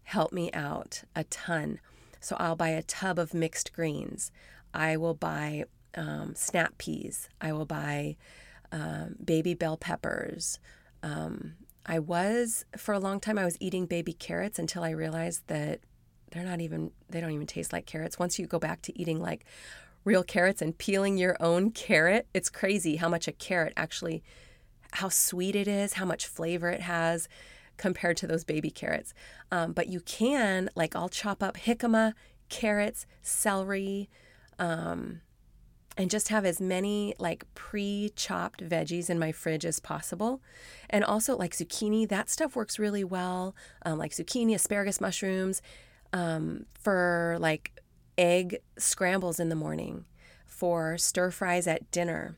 help 0.04 0.34
me 0.34 0.52
out 0.52 1.04
a 1.16 1.24
ton. 1.26 1.80
So 2.20 2.36
I'll 2.40 2.56
buy 2.56 2.70
a 2.70 2.82
tub 2.82 3.20
of 3.20 3.34
mixed 3.34 3.72
greens. 3.72 4.32
I 4.74 4.98
will 4.98 5.14
buy 5.14 5.66
um, 5.96 6.34
snap 6.36 6.78
peas. 6.78 7.30
I 7.42 7.54
will 7.54 7.66
buy 7.66 8.16
um, 8.72 9.16
baby 9.24 9.54
bell 9.54 9.78
peppers. 9.78 10.60
Um, 11.04 11.54
I 11.86 12.00
was, 12.00 12.66
for 12.78 12.94
a 12.94 13.00
long 13.00 13.20
time, 13.20 13.38
I 13.38 13.46
was 13.46 13.58
eating 13.60 13.86
baby 13.86 14.14
carrots 14.14 14.60
until 14.60 14.84
I 14.84 14.92
realized 14.92 15.44
that 15.48 15.80
they're 16.32 16.44
not 16.44 16.62
even, 16.62 16.92
they 17.10 17.20
don't 17.20 17.32
even 17.32 17.48
taste 17.48 17.74
like 17.74 17.86
carrots. 17.86 18.20
Once 18.20 18.38
you 18.38 18.46
go 18.46 18.60
back 18.60 18.82
to 18.84 19.00
eating 19.00 19.20
like 19.20 19.46
real 20.06 20.24
carrots 20.24 20.62
and 20.62 20.78
peeling 20.78 21.18
your 21.18 21.36
own 21.40 21.72
carrot, 21.72 22.28
it's 22.34 22.50
crazy 22.50 22.98
how 22.98 23.10
much 23.10 23.28
a 23.28 23.32
carrot 23.32 23.74
actually, 23.76 24.24
how 24.94 25.10
sweet 25.10 25.56
it 25.56 25.68
is, 25.68 25.94
how 25.94 26.06
much 26.06 26.28
flavor 26.28 26.70
it 26.70 26.82
has 26.82 27.28
compared 27.78 28.18
to 28.18 28.28
those 28.28 28.44
baby 28.44 28.70
carrots. 28.70 29.14
Um, 29.52 29.74
but 29.74 29.88
you 29.88 30.02
can, 30.02 30.70
like, 30.76 30.96
I'll 30.96 31.10
chop 31.10 31.42
up 31.42 31.58
jicama, 31.58 32.14
carrots, 32.50 33.06
celery, 33.22 34.10
um, 34.60 35.22
and 35.98 36.10
just 36.10 36.30
have 36.30 36.46
as 36.46 36.62
many 36.62 37.14
like 37.20 37.44
pre 37.56 38.12
chopped 38.16 38.64
veggies 38.68 39.10
in 39.10 39.20
my 39.20 39.32
fridge 39.32 39.66
as 39.66 39.80
possible. 39.80 40.42
And 40.90 41.04
also, 41.04 41.36
like 41.36 41.54
zucchini, 41.54 42.08
that 42.08 42.30
stuff 42.30 42.56
works 42.56 42.80
really 42.80 43.04
well. 43.04 43.56
Um, 43.86 43.98
like 43.98 44.12
zucchini, 44.12 44.56
asparagus, 44.56 45.02
mushrooms 45.02 45.62
um, 46.14 46.66
for 46.74 47.38
like 47.40 47.82
egg 48.18 48.60
scrambles 48.78 49.40
in 49.40 49.50
the 49.50 49.56
morning, 49.56 50.06
for 50.46 50.98
stir 50.98 51.32
fries 51.32 51.68
at 51.68 51.90
dinner. 51.92 52.38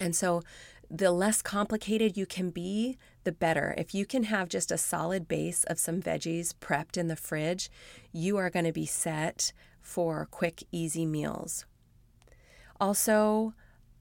And 0.00 0.14
so, 0.16 0.42
the 0.90 1.10
less 1.10 1.42
complicated 1.42 2.16
you 2.16 2.26
can 2.26 2.50
be, 2.50 2.98
the 3.24 3.32
better. 3.32 3.74
If 3.78 3.94
you 3.94 4.06
can 4.06 4.24
have 4.24 4.48
just 4.48 4.70
a 4.70 4.78
solid 4.78 5.26
base 5.26 5.64
of 5.64 5.78
some 5.78 6.00
veggies 6.00 6.54
prepped 6.54 6.96
in 6.96 7.08
the 7.08 7.16
fridge, 7.16 7.70
you 8.12 8.36
are 8.36 8.50
going 8.50 8.66
to 8.66 8.72
be 8.72 8.86
set 8.86 9.52
for 9.80 10.26
quick, 10.30 10.64
easy 10.72 11.06
meals. 11.06 11.66
Also, 12.84 13.54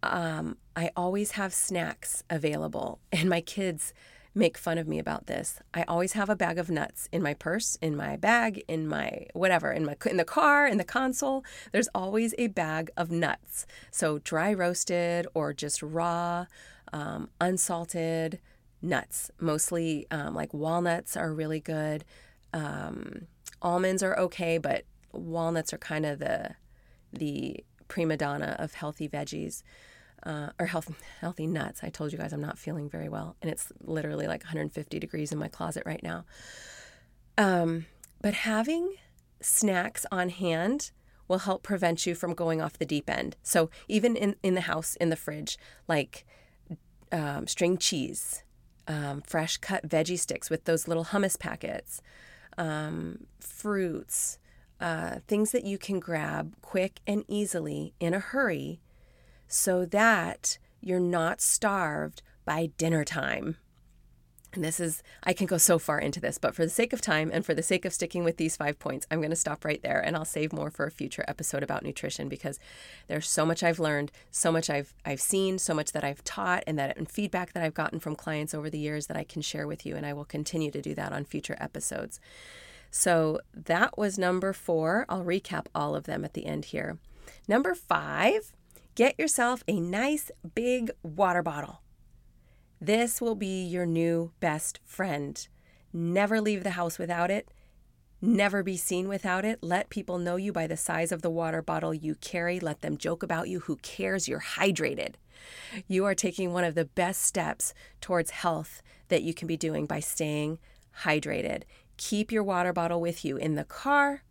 um, 0.03 0.57
I 0.75 0.91
always 0.97 1.31
have 1.31 1.53
snacks 1.53 2.21
available, 2.29 2.99
and 3.13 3.29
my 3.29 3.39
kids 3.39 3.93
make 4.35 4.57
fun 4.57 4.77
of 4.77 4.89
me 4.89 4.99
about 4.99 5.27
this. 5.27 5.61
I 5.73 5.83
always 5.83 6.13
have 6.13 6.29
a 6.29 6.35
bag 6.35 6.57
of 6.57 6.69
nuts 6.69 7.07
in 7.13 7.23
my 7.23 7.33
purse, 7.33 7.77
in 7.81 7.95
my 7.95 8.17
bag, 8.17 8.61
in 8.67 8.85
my 8.85 9.27
whatever, 9.31 9.71
in 9.71 9.85
my 9.85 9.95
in 10.05 10.17
the 10.17 10.25
car, 10.25 10.67
in 10.67 10.79
the 10.79 10.83
console. 10.83 11.45
There's 11.71 11.87
always 11.95 12.35
a 12.37 12.47
bag 12.47 12.91
of 12.97 13.09
nuts. 13.09 13.65
So 13.89 14.19
dry 14.19 14.53
roasted 14.53 15.27
or 15.33 15.53
just 15.53 15.81
raw, 15.81 16.47
um, 16.91 17.29
unsalted 17.39 18.41
nuts. 18.81 19.31
Mostly 19.39 20.07
um, 20.11 20.35
like 20.35 20.53
walnuts 20.53 21.15
are 21.15 21.33
really 21.33 21.61
good. 21.61 22.03
Um, 22.51 23.27
almonds 23.61 24.03
are 24.03 24.19
okay, 24.19 24.57
but 24.57 24.83
walnuts 25.13 25.71
are 25.71 25.77
kind 25.77 26.05
of 26.05 26.19
the 26.19 26.55
the 27.13 27.63
prima 27.87 28.17
donna 28.17 28.55
of 28.59 28.73
healthy 28.73 29.07
veggies. 29.07 29.63
Uh, 30.25 30.51
or 30.57 30.67
health, 30.67 30.89
healthy 31.19 31.45
nuts. 31.45 31.83
I 31.83 31.89
told 31.89 32.13
you 32.13 32.17
guys 32.17 32.31
I'm 32.31 32.39
not 32.39 32.57
feeling 32.57 32.89
very 32.89 33.09
well, 33.09 33.35
and 33.41 33.51
it's 33.51 33.73
literally 33.81 34.25
like 34.25 34.41
150 34.41 34.97
degrees 34.97 35.33
in 35.33 35.37
my 35.37 35.49
closet 35.49 35.83
right 35.85 36.01
now. 36.01 36.23
Um, 37.37 37.87
but 38.21 38.33
having 38.33 38.95
snacks 39.41 40.05
on 40.13 40.29
hand 40.29 40.91
will 41.27 41.39
help 41.39 41.63
prevent 41.63 42.05
you 42.05 42.15
from 42.15 42.33
going 42.33 42.61
off 42.61 42.77
the 42.77 42.85
deep 42.85 43.09
end. 43.09 43.35
So 43.43 43.69
even 43.87 44.15
in, 44.15 44.35
in 44.43 44.55
the 44.55 44.61
house, 44.61 44.95
in 44.95 45.09
the 45.09 45.15
fridge, 45.15 45.57
like 45.87 46.25
um, 47.11 47.47
string 47.47 47.77
cheese, 47.77 48.43
um, 48.87 49.21
fresh 49.21 49.57
cut 49.57 49.87
veggie 49.87 50.19
sticks 50.19 50.49
with 50.49 50.65
those 50.65 50.87
little 50.87 51.05
hummus 51.05 51.39
packets, 51.39 52.01
um, 52.57 53.25
fruits, 53.39 54.37
uh, 54.83 55.19
things 55.29 55.51
that 55.51 55.63
you 55.63 55.77
can 55.77 55.97
grab 55.97 56.55
quick 56.61 56.99
and 57.07 57.23
easily 57.29 57.93
in 58.01 58.13
a 58.13 58.19
hurry 58.19 58.81
so 59.47 59.85
that 59.85 60.57
you're 60.81 60.99
not 60.99 61.39
starved 61.39 62.21
by 62.43 62.69
dinner 62.77 63.05
time. 63.05 63.55
And 64.51 64.61
this 64.61 64.81
is, 64.81 65.01
I 65.23 65.31
can 65.31 65.47
go 65.47 65.57
so 65.57 65.79
far 65.79 65.99
into 65.99 66.19
this, 66.19 66.37
but 66.37 66.53
for 66.53 66.65
the 66.65 66.69
sake 66.69 66.91
of 66.91 66.99
time 66.99 67.31
and 67.33 67.45
for 67.45 67.53
the 67.53 67.63
sake 67.63 67.85
of 67.85 67.93
sticking 67.93 68.25
with 68.25 68.35
these 68.35 68.57
five 68.57 68.77
points, 68.77 69.07
I'm 69.09 69.19
going 69.19 69.29
to 69.29 69.37
stop 69.37 69.63
right 69.63 69.81
there 69.81 70.01
and 70.01 70.17
I'll 70.17 70.25
save 70.25 70.51
more 70.51 70.69
for 70.69 70.85
a 70.85 70.91
future 70.91 71.23
episode 71.29 71.63
about 71.63 71.83
nutrition 71.83 72.27
because 72.27 72.59
there's 73.07 73.29
so 73.29 73.45
much 73.45 73.63
I've 73.63 73.79
learned, 73.79 74.11
so 74.31 74.51
much 74.51 74.69
I've, 74.69 74.93
I've 75.05 75.21
seen, 75.21 75.59
so 75.59 75.73
much 75.73 75.93
that 75.93 76.03
I've 76.03 76.25
taught, 76.25 76.65
and 76.67 76.77
that 76.77 76.97
and 76.97 77.09
feedback 77.09 77.53
that 77.53 77.63
I've 77.63 77.73
gotten 77.73 78.01
from 78.01 78.17
clients 78.17 78.53
over 78.53 78.69
the 78.69 78.79
years 78.79 79.07
that 79.07 79.15
I 79.15 79.23
can 79.23 79.41
share 79.41 79.65
with 79.65 79.85
you. 79.85 79.95
And 79.95 80.05
I 80.05 80.11
will 80.11 80.25
continue 80.25 80.71
to 80.71 80.81
do 80.81 80.93
that 80.93 81.13
on 81.13 81.23
future 81.23 81.57
episodes. 81.59 82.19
So 82.95 83.39
that 83.55 83.97
was 83.97 84.19
number 84.19 84.53
four. 84.53 85.07
I'll 85.09 85.25
recap 85.25 85.65
all 85.73 85.95
of 85.95 86.03
them 86.03 86.23
at 86.23 86.35
the 86.35 86.45
end 86.45 86.65
here. 86.65 86.99
Number 87.47 87.73
five, 87.73 88.53
get 88.93 89.17
yourself 89.17 89.63
a 89.67 89.79
nice 89.79 90.29
big 90.53 90.91
water 91.01 91.41
bottle. 91.41 91.81
This 92.79 93.19
will 93.19 93.33
be 93.33 93.65
your 93.65 93.87
new 93.87 94.31
best 94.39 94.79
friend. 94.85 95.47
Never 95.91 96.39
leave 96.39 96.63
the 96.63 96.71
house 96.71 96.99
without 96.99 97.31
it. 97.31 97.49
Never 98.21 98.61
be 98.61 98.77
seen 98.77 99.07
without 99.07 99.43
it. 99.43 99.63
Let 99.63 99.89
people 99.89 100.19
know 100.19 100.35
you 100.35 100.53
by 100.53 100.67
the 100.67 100.77
size 100.77 101.11
of 101.11 101.23
the 101.23 101.31
water 101.31 101.63
bottle 101.63 101.95
you 101.95 102.13
carry. 102.13 102.59
Let 102.59 102.81
them 102.81 102.95
joke 102.95 103.23
about 103.23 103.49
you. 103.49 103.61
Who 103.61 103.77
cares? 103.77 104.27
You're 104.27 104.39
hydrated. 104.39 105.15
You 105.87 106.05
are 106.05 106.13
taking 106.13 106.53
one 106.53 106.63
of 106.63 106.75
the 106.75 106.85
best 106.85 107.23
steps 107.23 107.73
towards 108.01 108.29
health 108.29 108.83
that 109.07 109.23
you 109.23 109.33
can 109.33 109.47
be 109.47 109.57
doing 109.57 109.87
by 109.87 109.99
staying 109.99 110.59
hydrated. 111.01 111.63
Keep 111.97 112.31
your 112.31 112.43
water 112.43 112.73
bottle 112.73 113.01
with 113.01 113.23
you 113.23 113.37
in 113.37 113.55
the 113.55 113.63
car. 113.63 114.23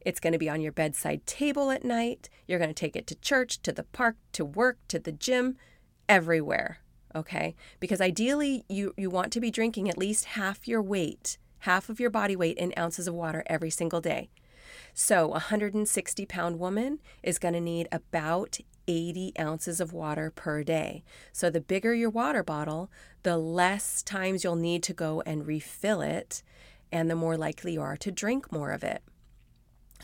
It's 0.00 0.20
going 0.20 0.32
to 0.32 0.38
be 0.38 0.50
on 0.50 0.60
your 0.60 0.72
bedside 0.72 1.26
table 1.26 1.70
at 1.70 1.84
night. 1.84 2.28
You're 2.46 2.58
going 2.58 2.70
to 2.70 2.74
take 2.74 2.96
it 2.96 3.06
to 3.08 3.14
church, 3.14 3.62
to 3.62 3.72
the 3.72 3.84
park, 3.84 4.16
to 4.32 4.44
work, 4.44 4.78
to 4.88 4.98
the 4.98 5.12
gym, 5.12 5.56
everywhere 6.08 6.80
okay? 7.14 7.54
Because 7.80 8.00
ideally 8.00 8.64
you 8.68 8.92
you 8.96 9.10
want 9.10 9.32
to 9.32 9.40
be 9.40 9.50
drinking 9.50 9.88
at 9.88 9.98
least 9.98 10.24
half 10.24 10.66
your 10.66 10.82
weight, 10.82 11.38
half 11.60 11.88
of 11.88 12.00
your 12.00 12.10
body 12.10 12.36
weight 12.36 12.58
in 12.58 12.72
ounces 12.76 13.06
of 13.06 13.14
water 13.14 13.42
every 13.46 13.70
single 13.70 14.00
day. 14.00 14.30
So, 14.92 15.26
a 15.26 15.30
160 15.30 16.26
pound 16.26 16.58
woman 16.58 16.98
is 17.22 17.38
going 17.38 17.54
to 17.54 17.60
need 17.60 17.88
about 17.92 18.58
80 18.86 19.32
ounces 19.38 19.80
of 19.80 19.92
water 19.92 20.30
per 20.30 20.62
day. 20.62 21.04
So, 21.32 21.50
the 21.50 21.60
bigger 21.60 21.94
your 21.94 22.10
water 22.10 22.42
bottle, 22.42 22.90
the 23.22 23.36
less 23.36 24.02
times 24.02 24.42
you'll 24.42 24.56
need 24.56 24.82
to 24.84 24.92
go 24.92 25.22
and 25.26 25.46
refill 25.46 26.00
it, 26.00 26.42
and 26.94 27.10
the 27.10 27.16
more 27.16 27.36
likely 27.36 27.72
you 27.72 27.82
are 27.82 27.96
to 27.96 28.12
drink 28.12 28.52
more 28.52 28.70
of 28.70 28.84
it. 28.84 29.02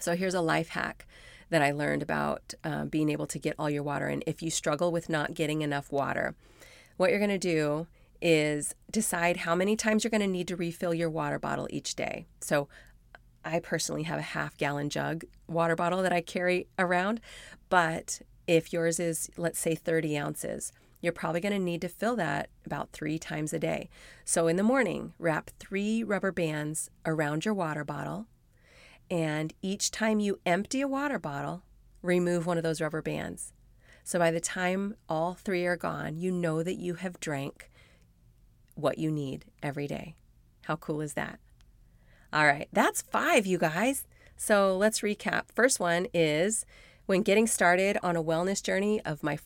So, 0.00 0.16
here's 0.16 0.34
a 0.34 0.40
life 0.40 0.70
hack 0.70 1.06
that 1.48 1.62
I 1.62 1.70
learned 1.70 2.02
about 2.02 2.52
uh, 2.64 2.84
being 2.84 3.08
able 3.08 3.26
to 3.28 3.38
get 3.38 3.54
all 3.58 3.70
your 3.70 3.84
water 3.84 4.08
in. 4.08 4.22
If 4.26 4.42
you 4.42 4.50
struggle 4.50 4.90
with 4.90 5.08
not 5.08 5.34
getting 5.34 5.62
enough 5.62 5.92
water, 5.92 6.34
what 6.96 7.10
you're 7.10 7.20
going 7.20 7.30
to 7.30 7.38
do 7.38 7.86
is 8.20 8.74
decide 8.90 9.38
how 9.38 9.54
many 9.54 9.76
times 9.76 10.02
you're 10.02 10.10
going 10.10 10.20
to 10.20 10.26
need 10.26 10.48
to 10.48 10.56
refill 10.56 10.92
your 10.92 11.08
water 11.08 11.38
bottle 11.38 11.68
each 11.70 11.94
day. 11.94 12.26
So, 12.40 12.68
I 13.44 13.60
personally 13.60 14.02
have 14.02 14.18
a 14.18 14.22
half 14.22 14.56
gallon 14.56 14.90
jug 14.90 15.24
water 15.46 15.76
bottle 15.76 16.02
that 16.02 16.12
I 16.12 16.20
carry 16.20 16.66
around, 16.76 17.20
but 17.68 18.20
if 18.48 18.72
yours 18.72 18.98
is, 18.98 19.30
let's 19.36 19.60
say, 19.60 19.76
30 19.76 20.18
ounces, 20.18 20.72
you're 21.00 21.12
probably 21.12 21.40
going 21.40 21.52
to 21.52 21.58
need 21.58 21.80
to 21.82 21.88
fill 21.88 22.16
that 22.16 22.50
about 22.66 22.92
three 22.92 23.18
times 23.18 23.52
a 23.52 23.58
day. 23.58 23.88
So, 24.24 24.46
in 24.46 24.56
the 24.56 24.62
morning, 24.62 25.14
wrap 25.18 25.50
three 25.58 26.02
rubber 26.02 26.32
bands 26.32 26.90
around 27.06 27.44
your 27.44 27.54
water 27.54 27.84
bottle, 27.84 28.26
and 29.10 29.52
each 29.62 29.90
time 29.90 30.20
you 30.20 30.38
empty 30.46 30.80
a 30.80 30.88
water 30.88 31.18
bottle, 31.18 31.62
remove 32.02 32.46
one 32.46 32.56
of 32.56 32.62
those 32.62 32.80
rubber 32.80 33.02
bands. 33.02 33.52
So 34.04 34.18
by 34.18 34.30
the 34.30 34.40
time 34.40 34.96
all 35.08 35.34
three 35.34 35.66
are 35.66 35.76
gone, 35.76 36.16
you 36.16 36.32
know 36.32 36.62
that 36.62 36.78
you 36.78 36.94
have 36.94 37.20
drank 37.20 37.70
what 38.74 38.98
you 38.98 39.10
need 39.10 39.44
every 39.62 39.86
day. 39.86 40.16
How 40.64 40.76
cool 40.76 41.00
is 41.00 41.14
that? 41.14 41.38
All 42.32 42.46
right, 42.46 42.68
that's 42.72 43.02
five, 43.02 43.46
you 43.46 43.58
guys. 43.58 44.06
So 44.36 44.76
let's 44.76 45.00
recap. 45.00 45.42
First 45.54 45.80
one 45.80 46.06
is 46.14 46.64
when 47.06 47.22
getting 47.22 47.46
started 47.46 47.98
on 48.02 48.16
a 48.16 48.22
wellness 48.22 48.62
journey 48.62 49.00
of 49.04 49.22
my 49.22 49.36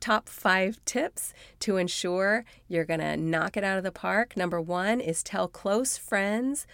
top 0.00 0.28
five 0.28 0.82
tips 0.84 1.32
to 1.60 1.76
ensure 1.76 2.44
you're 2.68 2.84
going 2.84 3.00
to 3.00 3.16
knock 3.16 3.56
it 3.56 3.64
out 3.64 3.78
of 3.78 3.84
the 3.84 3.92
park. 3.92 4.36
Number 4.36 4.60
one 4.60 5.00
is 5.00 5.22
tell 5.22 5.48
close 5.48 5.96
friends 5.96 6.66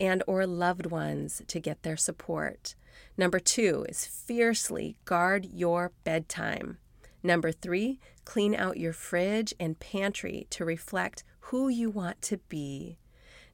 and 0.00 0.22
or 0.26 0.46
loved 0.46 0.86
ones 0.86 1.42
to 1.46 1.60
get 1.60 1.82
their 1.82 1.96
support. 1.96 2.74
Number 3.16 3.38
two 3.38 3.86
is 3.88 4.06
fiercely 4.06 4.96
guard 5.04 5.46
your 5.46 5.92
bedtime. 6.04 6.78
Number 7.22 7.52
three, 7.52 8.00
clean 8.24 8.54
out 8.54 8.78
your 8.78 8.92
fridge 8.92 9.54
and 9.60 9.78
pantry 9.78 10.46
to 10.50 10.64
reflect 10.64 11.24
who 11.46 11.68
you 11.68 11.90
want 11.90 12.20
to 12.22 12.38
be. 12.48 12.98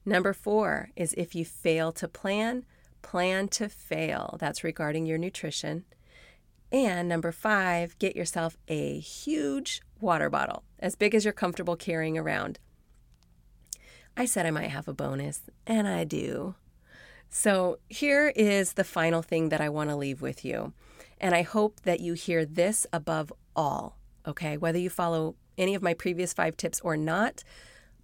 Number 0.05 0.33
four 0.33 0.89
is 0.95 1.13
if 1.13 1.35
you 1.35 1.45
fail 1.45 1.91
to 1.93 2.07
plan, 2.07 2.65
plan 3.01 3.47
to 3.49 3.69
fail. 3.69 4.37
That's 4.39 4.63
regarding 4.63 5.05
your 5.05 5.17
nutrition. 5.17 5.85
And 6.71 7.09
number 7.09 7.31
five, 7.31 7.97
get 7.99 8.15
yourself 8.15 8.57
a 8.67 8.99
huge 8.99 9.81
water 9.99 10.29
bottle, 10.29 10.63
as 10.79 10.95
big 10.95 11.15
as 11.15 11.25
you're 11.25 11.33
comfortable 11.33 11.75
carrying 11.75 12.17
around. 12.17 12.59
I 14.15 14.25
said 14.25 14.45
I 14.45 14.51
might 14.51 14.69
have 14.69 14.87
a 14.87 14.93
bonus, 14.93 15.41
and 15.65 15.87
I 15.87 16.03
do. 16.03 16.55
So 17.29 17.79
here 17.87 18.33
is 18.35 18.73
the 18.73 18.83
final 18.83 19.21
thing 19.21 19.49
that 19.49 19.61
I 19.61 19.69
want 19.69 19.89
to 19.89 19.95
leave 19.95 20.21
with 20.21 20.43
you. 20.43 20.73
And 21.19 21.35
I 21.35 21.41
hope 21.41 21.81
that 21.81 21.99
you 21.99 22.13
hear 22.13 22.45
this 22.45 22.87
above 22.93 23.31
all, 23.55 23.97
okay? 24.27 24.57
Whether 24.57 24.79
you 24.79 24.89
follow 24.89 25.35
any 25.57 25.75
of 25.75 25.81
my 25.81 25.93
previous 25.93 26.33
five 26.33 26.55
tips 26.57 26.79
or 26.81 26.95
not, 26.95 27.43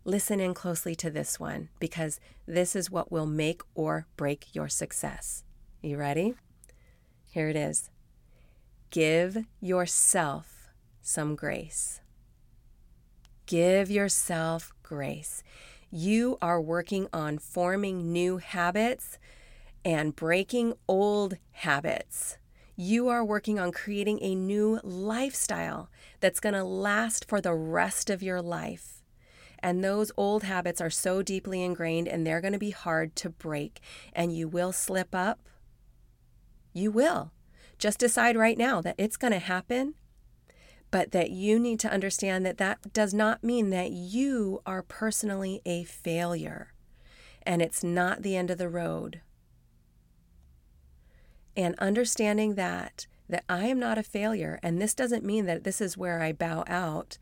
listen 0.04 0.40
in 0.40 0.54
closely 0.54 0.96
to 0.96 1.10
this 1.10 1.40
one 1.40 1.70
because 1.80 2.20
this 2.46 2.76
is 2.76 2.92
what 2.92 3.12
will 3.12 3.26
make 3.26 3.62
or 3.74 4.06
break 4.18 4.54
your 4.54 4.70
success. 4.70 5.44
You 5.82 5.98
ready? 5.98 6.36
Here 7.30 7.50
it 7.50 7.56
is. 7.56 7.90
Give 8.96 9.46
yourself 9.60 10.72
some 11.02 11.36
grace. 11.36 12.00
Give 13.46 13.92
yourself 13.92 14.72
grace. 14.84 15.44
You 15.92 16.38
are 16.42 16.62
working 16.62 17.08
on 17.12 17.38
forming 17.38 18.14
new 18.14 18.38
habits 18.38 19.18
and 19.84 20.16
breaking 20.16 20.76
old 20.88 21.36
habits 21.52 22.38
you 22.78 23.08
are 23.08 23.24
working 23.24 23.58
on 23.58 23.72
creating 23.72 24.20
a 24.22 24.36
new 24.36 24.82
lifestyle 24.84 25.90
that's 26.20 26.42
going 26.42 26.56
to 26.56 26.64
last 26.64 27.26
for 27.26 27.40
the 27.40 27.54
rest 27.54 28.10
of 28.10 28.22
your 28.22 28.42
life. 28.42 29.02
And 29.60 29.82
those 29.84 30.12
old 30.18 30.44
habits 30.44 30.82
are 30.82 30.90
so 30.90 31.22
deeply 31.22 31.64
ingrained 31.64 32.08
and 32.08 32.28
they're 32.28 32.42
going 32.42 32.54
to 32.54 32.60
be 32.60 32.72
hard 32.72 33.16
to 33.18 33.30
break. 33.30 33.80
And 34.12 34.36
you 34.36 34.50
will 34.50 34.74
slip 34.74 35.16
up. 35.16 35.40
You 36.74 36.92
will. 36.92 37.32
Just 37.78 38.00
decide 38.00 38.38
right 38.38 38.58
now 38.58 38.82
that 38.82 38.96
it's 38.98 39.18
going 39.18 39.34
to 39.34 39.40
happen, 39.40 39.96
but 40.92 41.12
that 41.12 41.32
you 41.32 41.60
need 41.60 41.80
to 41.82 41.92
understand 41.92 42.46
that 42.46 42.58
that 42.58 42.94
does 42.94 43.14
not 43.14 43.44
mean 43.44 43.70
that 43.72 43.92
you 43.92 44.62
are 44.66 44.82
personally 44.82 45.62
a 45.66 45.84
failure. 45.84 46.74
And 47.44 47.62
it's 47.62 47.84
not 47.84 48.22
the 48.22 48.36
end 48.36 48.50
of 48.50 48.58
the 48.58 48.70
road 48.70 49.22
and 51.56 51.76
understanding 51.80 52.56
that 52.56 53.08
that 53.28 53.44
I 53.50 53.66
am 53.66 53.80
not 53.80 53.98
a 53.98 54.04
failure 54.04 54.60
and 54.62 54.80
this 54.80 54.94
doesn't 54.94 55.24
mean 55.24 55.46
that 55.46 55.64
this 55.64 55.82
is 55.82 55.98
where 55.98 56.22
I 56.22 56.32
bow 56.32 56.64
out 56.68 57.18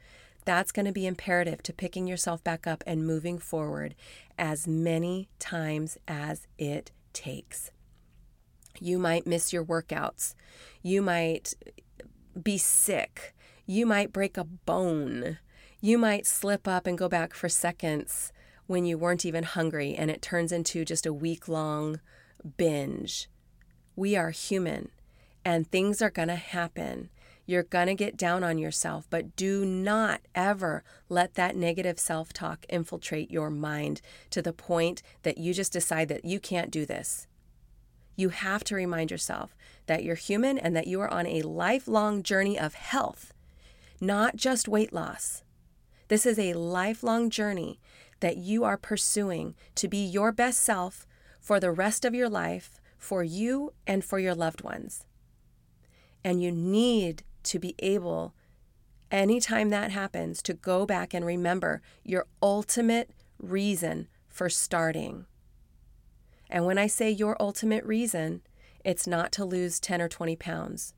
that's 0.45 0.73
going 0.73 0.85
to 0.85 0.91
be 0.91 1.07
imperative 1.07 1.63
to 1.63 1.71
picking 1.71 2.07
yourself 2.07 2.43
back 2.43 2.67
up 2.67 2.83
and 2.85 3.07
moving 3.07 3.37
forward 3.37 3.95
as 4.37 4.67
many 4.67 5.29
times 5.39 5.97
as 6.05 6.47
it 6.57 6.91
takes. 7.13 7.71
You 8.79 8.97
might 8.99 9.27
miss 9.27 9.53
your 9.53 9.63
workouts. 9.65 10.35
You 10.81 11.01
might 11.01 11.53
be 12.41 12.57
sick. 12.57 13.33
You 13.65 13.85
might 13.85 14.13
break 14.13 14.37
a 14.37 14.43
bone. 14.43 15.37
You 15.81 15.97
might 15.97 16.25
slip 16.25 16.67
up 16.67 16.87
and 16.87 16.97
go 16.97 17.09
back 17.09 17.33
for 17.33 17.49
seconds 17.49 18.31
when 18.67 18.85
you 18.85 18.97
weren't 18.97 19.25
even 19.25 19.43
hungry 19.43 19.95
and 19.95 20.09
it 20.09 20.21
turns 20.21 20.51
into 20.51 20.85
just 20.85 21.05
a 21.05 21.13
week 21.13 21.47
long 21.47 21.99
binge. 22.57 23.29
We 23.95 24.15
are 24.15 24.31
human. 24.31 24.89
and 25.45 25.69
things 25.69 26.01
are 26.01 26.09
going 26.09 26.29
to 26.29 26.35
happen. 26.35 27.09
You're 27.45 27.63
going 27.63 27.87
to 27.87 27.95
get 27.95 28.15
down 28.15 28.43
on 28.43 28.57
yourself, 28.57 29.05
but 29.09 29.35
do 29.35 29.65
not 29.65 30.21
ever 30.33 30.83
let 31.09 31.33
that 31.35 31.55
negative 31.55 31.99
self 31.99 32.31
talk 32.31 32.65
infiltrate 32.69 33.29
your 33.29 33.49
mind 33.49 33.99
to 34.29 34.41
the 34.41 34.53
point 34.53 35.01
that 35.23 35.37
you 35.37 35.53
just 35.53 35.73
decide 35.73 36.07
that 36.07 36.23
you 36.23 36.39
can't 36.39 36.71
do 36.71 36.85
this. 36.85 37.27
You 38.15 38.29
have 38.29 38.63
to 38.65 38.75
remind 38.75 39.11
yourself 39.11 39.55
that 39.87 40.03
you're 40.03 40.15
human 40.15 40.57
and 40.57 40.75
that 40.75 40.87
you 40.87 41.01
are 41.01 41.11
on 41.11 41.25
a 41.25 41.41
lifelong 41.41 42.23
journey 42.23 42.59
of 42.59 42.75
health, 42.75 43.33
not 43.99 44.35
just 44.35 44.67
weight 44.67 44.93
loss. 44.93 45.43
This 46.07 46.25
is 46.25 46.37
a 46.37 46.53
lifelong 46.53 47.29
journey 47.29 47.79
that 48.19 48.37
you 48.37 48.63
are 48.63 48.77
pursuing 48.77 49.55
to 49.75 49.87
be 49.87 49.97
your 49.97 50.31
best 50.31 50.59
self 50.61 51.07
for 51.39 51.59
the 51.59 51.71
rest 51.71 52.05
of 52.05 52.13
your 52.13 52.29
life, 52.29 52.79
for 52.97 53.23
you 53.23 53.73
and 53.85 54.03
for 54.03 54.19
your 54.19 54.35
loved 54.35 54.61
ones. 54.61 55.05
And 56.23 56.41
you 56.41 56.51
need 56.51 57.23
to 57.43 57.59
be 57.59 57.75
able, 57.79 58.33
anytime 59.11 59.71
that 59.71 59.91
happens, 59.91 60.41
to 60.43 60.53
go 60.53 60.85
back 60.85 61.13
and 61.13 61.25
remember 61.25 61.81
your 62.03 62.27
ultimate 62.41 63.09
reason 63.39 64.07
for 64.29 64.49
starting. 64.49 65.25
And 66.53 66.67
when 66.67 66.77
I 66.77 66.85
say 66.85 67.09
your 67.09 67.35
ultimate 67.39 67.83
reason, 67.83 68.43
it's 68.85 69.07
not 69.07 69.31
to 69.33 69.43
lose 69.43 69.79
10 69.79 70.03
or 70.03 70.07
20 70.07 70.35
pounds. 70.35 70.93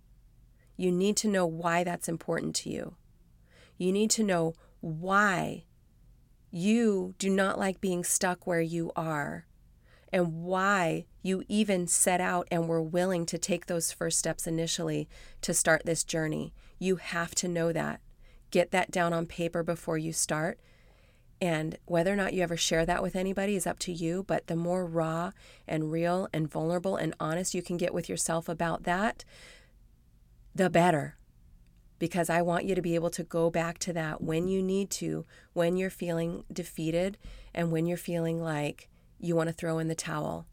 You 0.76 0.92
need 0.92 1.16
to 1.18 1.30
know 1.30 1.46
why 1.46 1.86
that's 1.86 2.10
important 2.10 2.56
to 2.58 2.70
you. 2.70 2.96
You 3.78 3.94
need 3.94 4.12
to 4.12 4.24
know 4.24 4.56
why 4.82 5.64
you 6.52 7.16
do 7.20 7.30
not 7.30 7.58
like 7.58 7.80
being 7.80 8.04
stuck 8.04 8.46
where 8.46 8.60
you 8.62 8.92
are 8.98 9.46
and 10.12 10.44
why 10.44 11.06
you 11.22 11.44
even 11.48 11.88
set 11.88 12.20
out 12.20 12.50
and 12.52 12.68
were 12.68 12.82
willing 12.82 13.26
to 13.26 13.38
take 13.38 13.66
those 13.66 13.94
first 13.94 14.20
steps 14.20 14.46
initially 14.46 15.08
to 15.40 15.54
start 15.54 15.86
this 15.86 16.04
journey. 16.04 16.54
You 16.80 16.98
have 16.98 17.34
to 17.36 17.48
know 17.48 17.72
that. 17.72 18.02
Get 18.52 18.72
that 18.72 18.92
down 18.92 19.14
on 19.14 19.26
paper 19.26 19.64
before 19.64 19.98
you 19.98 20.12
start. 20.12 20.60
And 21.42 21.78
whether 21.86 22.14
or 22.14 22.16
not 22.16 22.34
you 22.34 22.42
ever 22.44 22.56
share 22.56 22.86
that 22.86 23.04
with 23.04 23.16
anybody 23.16 23.56
is 23.56 23.68
up 23.68 23.80
to 23.80 23.92
you. 23.92 24.24
But 24.24 24.48
the 24.48 24.56
more 24.56 24.86
raw 24.86 25.32
and 25.68 25.92
real 25.92 26.28
and 26.34 26.50
vulnerable 26.50 26.96
and 26.96 27.14
honest 27.20 27.54
you 27.54 27.62
can 27.62 27.78
get 27.78 27.94
with 27.94 28.08
yourself 28.08 28.48
about 28.48 28.84
that, 28.84 29.26
the 30.54 30.70
better. 30.70 31.18
Because 32.00 32.30
I 32.30 32.42
want 32.42 32.66
you 32.66 32.76
to 32.76 32.82
be 32.82 32.96
able 32.96 33.10
to 33.12 33.24
go 33.24 33.50
back 33.50 33.80
to 33.80 33.94
that 33.94 34.22
when 34.22 34.48
you 34.48 34.62
need 34.62 34.90
to, 34.92 35.26
when 35.54 35.78
you're 35.78 35.90
feeling 35.90 36.44
defeated 36.52 37.18
and 37.54 37.72
when 37.72 37.86
you're 37.86 37.98
feeling 37.98 38.42
like 38.42 38.90
you 39.20 39.36
want 39.36 39.48
to 39.48 39.54
throw 39.54 39.80
in 39.80 39.88
the 39.88 39.96
towel. 39.96 40.46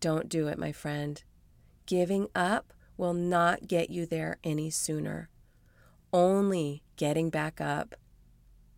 Don't 0.00 0.28
do 0.28 0.48
it, 0.48 0.58
my 0.58 0.72
friend. 0.72 1.22
Giving 1.86 2.28
up 2.34 2.72
will 2.96 3.14
not 3.14 3.68
get 3.68 3.90
you 3.90 4.06
there 4.06 4.38
any 4.42 4.70
sooner. 4.70 5.28
Only 6.12 6.82
getting 6.96 7.30
back 7.30 7.60
up 7.60 7.94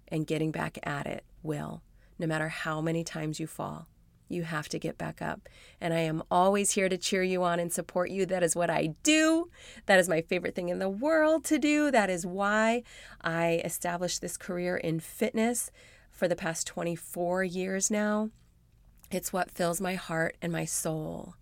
and 0.09 0.27
getting 0.27 0.51
back 0.51 0.79
at 0.83 1.07
it 1.07 1.25
will, 1.43 1.83
no 2.19 2.27
matter 2.27 2.49
how 2.49 2.81
many 2.81 3.05
times 3.05 3.41
you 3.41 3.47
fall. 3.47 3.89
You 4.29 4.43
have 4.45 4.69
to 4.71 4.79
get 4.79 4.97
back 4.97 5.21
up. 5.21 5.49
And 5.81 5.93
I 5.93 6.01
am 6.01 6.23
always 6.31 6.73
here 6.73 6.89
to 6.89 6.97
cheer 6.97 7.23
you 7.23 7.43
on 7.43 7.61
and 7.61 7.73
support 7.73 8.11
you. 8.11 8.25
That 8.27 8.43
is 8.43 8.57
what 8.57 8.71
I 8.71 8.95
do. 9.03 9.51
That 9.87 9.99
is 9.99 10.09
my 10.09 10.23
favorite 10.23 10.55
thing 10.55 10.71
in 10.71 10.79
the 10.79 10.89
world 10.89 11.45
to 11.45 11.59
do. 11.59 11.91
That 11.91 12.09
is 12.11 12.25
why 12.25 12.83
I 13.21 13.61
established 13.65 14.21
this 14.21 14.37
career 14.37 14.77
in 14.77 15.01
fitness 15.01 15.71
for 16.11 16.27
the 16.27 16.37
past 16.37 16.67
24 16.67 17.45
years 17.45 17.91
now. 17.91 18.31
It's 19.11 19.33
what 19.33 19.51
fills 19.51 19.81
my 19.81 19.95
heart 19.95 20.37
and 20.41 20.53
my 20.53 20.65
soul. 20.65 21.35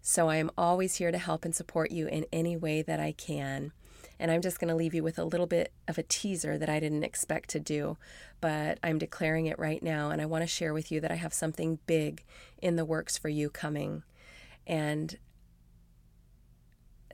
So 0.00 0.28
I 0.28 0.36
am 0.36 0.50
always 0.58 0.96
here 0.96 1.12
to 1.12 1.18
help 1.18 1.44
and 1.44 1.54
support 1.54 1.92
you 1.92 2.08
in 2.08 2.26
any 2.32 2.56
way 2.56 2.82
that 2.82 2.98
I 2.98 3.12
can. 3.12 3.72
And 4.18 4.30
I'm 4.30 4.40
just 4.40 4.60
going 4.60 4.68
to 4.68 4.74
leave 4.74 4.94
you 4.94 5.02
with 5.02 5.18
a 5.18 5.24
little 5.24 5.46
bit 5.46 5.72
of 5.88 5.98
a 5.98 6.02
teaser 6.02 6.58
that 6.58 6.68
I 6.68 6.80
didn't 6.80 7.04
expect 7.04 7.50
to 7.50 7.60
do, 7.60 7.96
but 8.40 8.78
I'm 8.82 8.98
declaring 8.98 9.46
it 9.46 9.58
right 9.58 9.82
now. 9.82 10.10
And 10.10 10.22
I 10.22 10.26
want 10.26 10.42
to 10.42 10.48
share 10.48 10.72
with 10.72 10.92
you 10.92 11.00
that 11.00 11.10
I 11.10 11.16
have 11.16 11.34
something 11.34 11.78
big 11.86 12.24
in 12.60 12.76
the 12.76 12.84
works 12.84 13.18
for 13.18 13.28
you 13.28 13.50
coming. 13.50 14.02
And 14.66 15.18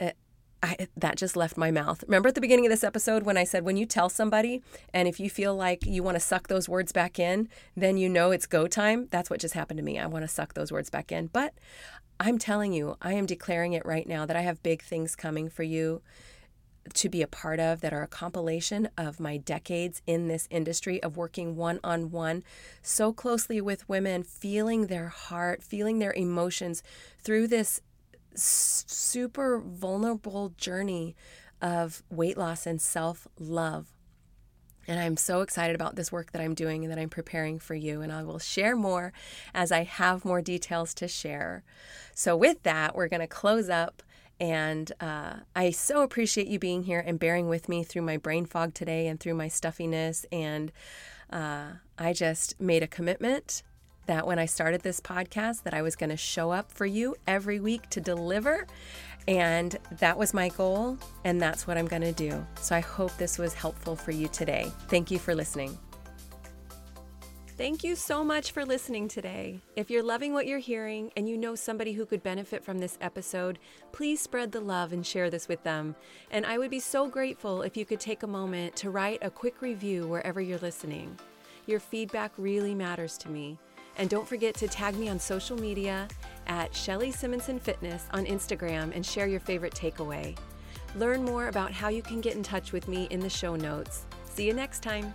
eh, 0.01 0.13
I, 0.63 0.89
that 0.97 1.17
just 1.17 1.37
left 1.37 1.57
my 1.57 1.71
mouth. 1.71 2.03
Remember 2.07 2.29
at 2.29 2.35
the 2.35 2.41
beginning 2.41 2.67
of 2.67 2.71
this 2.71 2.85
episode 2.85 3.23
when 3.23 3.37
I 3.37 3.45
said, 3.45 3.65
when 3.65 3.77
you 3.77 3.87
tell 3.87 4.09
somebody 4.09 4.63
and 4.93 5.07
if 5.07 5.21
you 5.21 5.31
feel 5.31 5.55
like 5.55 5.87
you 5.87 6.03
want 6.03 6.17
to 6.17 6.21
suck 6.21 6.49
those 6.49 6.69
words 6.69 6.93
back 6.93 7.19
in, 7.19 7.49
then 7.77 7.97
you 7.97 8.09
know 8.09 8.33
it's 8.33 8.47
go 8.47 8.67
time? 8.67 9.09
That's 9.11 9.31
what 9.31 9.41
just 9.41 9.55
happened 9.55 9.79
to 9.79 9.85
me. 9.85 9.99
I 9.99 10.07
want 10.07 10.25
to 10.25 10.29
suck 10.29 10.55
those 10.55 10.73
words 10.73 10.91
back 10.91 11.13
in. 11.13 11.29
But 11.29 11.55
I'm 12.21 12.39
telling 12.39 12.73
you, 12.73 12.97
I 13.01 13.13
am 13.13 13.27
declaring 13.27 13.75
it 13.75 13.87
right 13.87 14.07
now 14.09 14.27
that 14.27 14.37
I 14.37 14.41
have 14.41 14.63
big 14.63 14.83
things 14.83 15.15
coming 15.15 15.49
for 15.49 15.63
you 15.63 16.03
to 16.94 17.09
be 17.09 17.22
a 17.22 17.27
part 17.27 17.61
of 17.61 17.81
that 17.81 17.92
are 17.92 18.03
a 18.03 18.09
compilation 18.09 18.88
of 18.96 19.20
my 19.20 19.37
decades 19.37 20.03
in 20.07 20.29
this 20.29 20.46
industry 20.51 21.03
of 21.03 21.16
working 21.16 21.57
one 21.57 21.81
on 21.83 22.11
one 22.11 22.42
so 22.83 23.12
closely 23.12 23.61
with 23.61 23.88
women, 23.88 24.22
feeling 24.22 24.87
their 24.87 25.09
heart, 25.09 25.62
feeling 25.62 25.98
their 25.98 26.12
emotions 26.12 26.83
through 27.18 27.46
this 27.46 27.81
super 28.35 29.61
vulnerable 29.61 30.51
journey 30.57 31.16
of 31.61 32.03
weight 32.11 32.38
loss 32.38 32.66
and 32.66 32.81
self 32.81 33.27
love. 33.38 33.94
And 34.87 34.98
I'm 34.98 35.18
so 35.18 35.42
excited 35.42 35.74
about 35.74 35.96
this 35.96 36.11
work 36.11 36.33
that 36.33 36.40
I'm 36.40 36.55
doing 36.55 36.83
and 36.83 36.90
that 36.90 36.98
I'm 36.98 37.11
preparing 37.11 37.59
for 37.59 37.74
you. 37.74 38.01
And 38.01 38.11
I 38.11 38.22
will 38.22 38.38
share 38.38 38.74
more 38.74 39.12
as 39.53 39.70
I 39.70 39.85
have 39.85 40.24
more 40.24 40.40
details 40.40 40.94
to 40.94 41.07
share. 41.07 41.62
So, 42.14 42.35
with 42.35 42.62
that, 42.62 42.96
we're 42.96 43.09
going 43.09 43.20
to 43.20 43.27
close 43.27 43.68
up. 43.68 44.03
And 44.40 44.92
uh, 45.01 45.35
I 45.57 45.70
so 45.70 46.03
appreciate 46.03 46.46
you 46.46 46.59
being 46.59 46.85
here 46.85 47.03
and 47.05 47.18
bearing 47.18 47.48
with 47.48 47.68
me 47.68 47.83
through 47.83 48.03
my 48.03 48.16
brain 48.16 48.46
fog 48.46 48.74
today 48.74 49.09
and 49.09 49.18
through 49.18 49.35
my 49.35 49.48
stuffiness. 49.48 50.24
And 50.31 50.70
uh, 51.31 51.72
I 51.98 52.12
just 52.12 52.61
made 52.61 52.83
a 52.83 52.87
commitment 52.87 53.62
that 54.07 54.27
when 54.27 54.38
I 54.38 54.46
started 54.46 54.83
this 54.83 55.01
podcast 55.01 55.64
that 55.64 55.74
I 55.74 55.83
was 55.83 55.94
going 55.94 56.11
to 56.11 56.16
show 56.16 56.51
up 56.51 56.72
for 56.72 56.87
you 56.87 57.14
every 57.27 57.61
week 57.61 57.90
to 57.90 58.01
deliver 58.01 58.66
and 59.29 59.77
that 59.98 60.16
was 60.16 60.33
my 60.33 60.48
goal 60.48 60.96
and 61.24 61.40
that's 61.40 61.66
what 61.66 61.77
I'm 61.77 61.87
going 61.87 62.03
to 62.03 62.12
do. 62.12 62.44
So 62.61 62.74
I 62.74 62.81
hope 62.81 63.14
this 63.18 63.38
was 63.38 63.53
helpful 63.53 63.94
for 63.94 64.11
you 64.11 64.27
today. 64.29 64.72
Thank 64.88 65.11
you 65.11 65.18
for 65.18 65.35
listening. 65.35 65.79
Thank 67.59 67.83
you 67.83 67.97
so 67.97 68.23
much 68.23 68.53
for 68.53 68.64
listening 68.64 69.09
today. 69.09 69.59
If 69.75 69.90
you're 69.90 70.01
loving 70.01 70.33
what 70.33 70.47
you're 70.47 70.61
hearing 70.61 71.11
and 71.16 71.29
you 71.29 71.37
know 71.37 71.57
somebody 71.57 71.92
who 71.92 72.07
could 72.07 72.23
benefit 72.23 72.62
from 72.62 72.79
this 72.79 72.97
episode, 73.01 73.59
please 73.90 74.21
spread 74.21 74.53
the 74.53 74.61
love 74.61 74.92
and 74.92 75.05
share 75.05 75.29
this 75.29 75.49
with 75.49 75.64
them. 75.64 75.97
And 76.31 76.47
I 76.47 76.57
would 76.57 76.71
be 76.71 76.79
so 76.79 77.09
grateful 77.09 77.62
if 77.62 77.77
you 77.77 77.85
could 77.85 77.99
take 77.99 78.23
a 78.23 78.29
moment 78.29 78.77
to 78.77 78.90
write 78.90 79.18
a 79.23 79.31
quick 79.31 79.61
review 79.61 80.07
wherever 80.07 80.40
you're 80.40 80.59
listening. 80.59 81.18
Your 81.66 81.81
feedback 81.81 82.31
really 82.38 82.77
matters 82.77 83.18
to 83.18 83.29
me. 83.29 83.59
And 83.97 84.09
don't 84.09 84.29
forget 84.29 84.55
to 84.55 84.68
tag 84.68 84.94
me 84.94 85.09
on 85.09 85.18
social 85.18 85.59
media 85.59 86.07
at 86.47 86.73
Shelly 86.73 87.11
Simonsen 87.11 87.61
Fitness 87.61 88.05
on 88.12 88.25
Instagram 88.25 88.94
and 88.94 89.05
share 89.05 89.27
your 89.27 89.40
favorite 89.40 89.75
takeaway. 89.75 90.37
Learn 90.94 91.25
more 91.25 91.49
about 91.49 91.73
how 91.73 91.88
you 91.88 92.03
can 92.03 92.21
get 92.21 92.37
in 92.37 92.44
touch 92.44 92.71
with 92.71 92.87
me 92.87 93.09
in 93.11 93.18
the 93.18 93.29
show 93.29 93.57
notes. 93.57 94.07
See 94.23 94.47
you 94.47 94.55
next 94.55 94.81
time. 94.81 95.12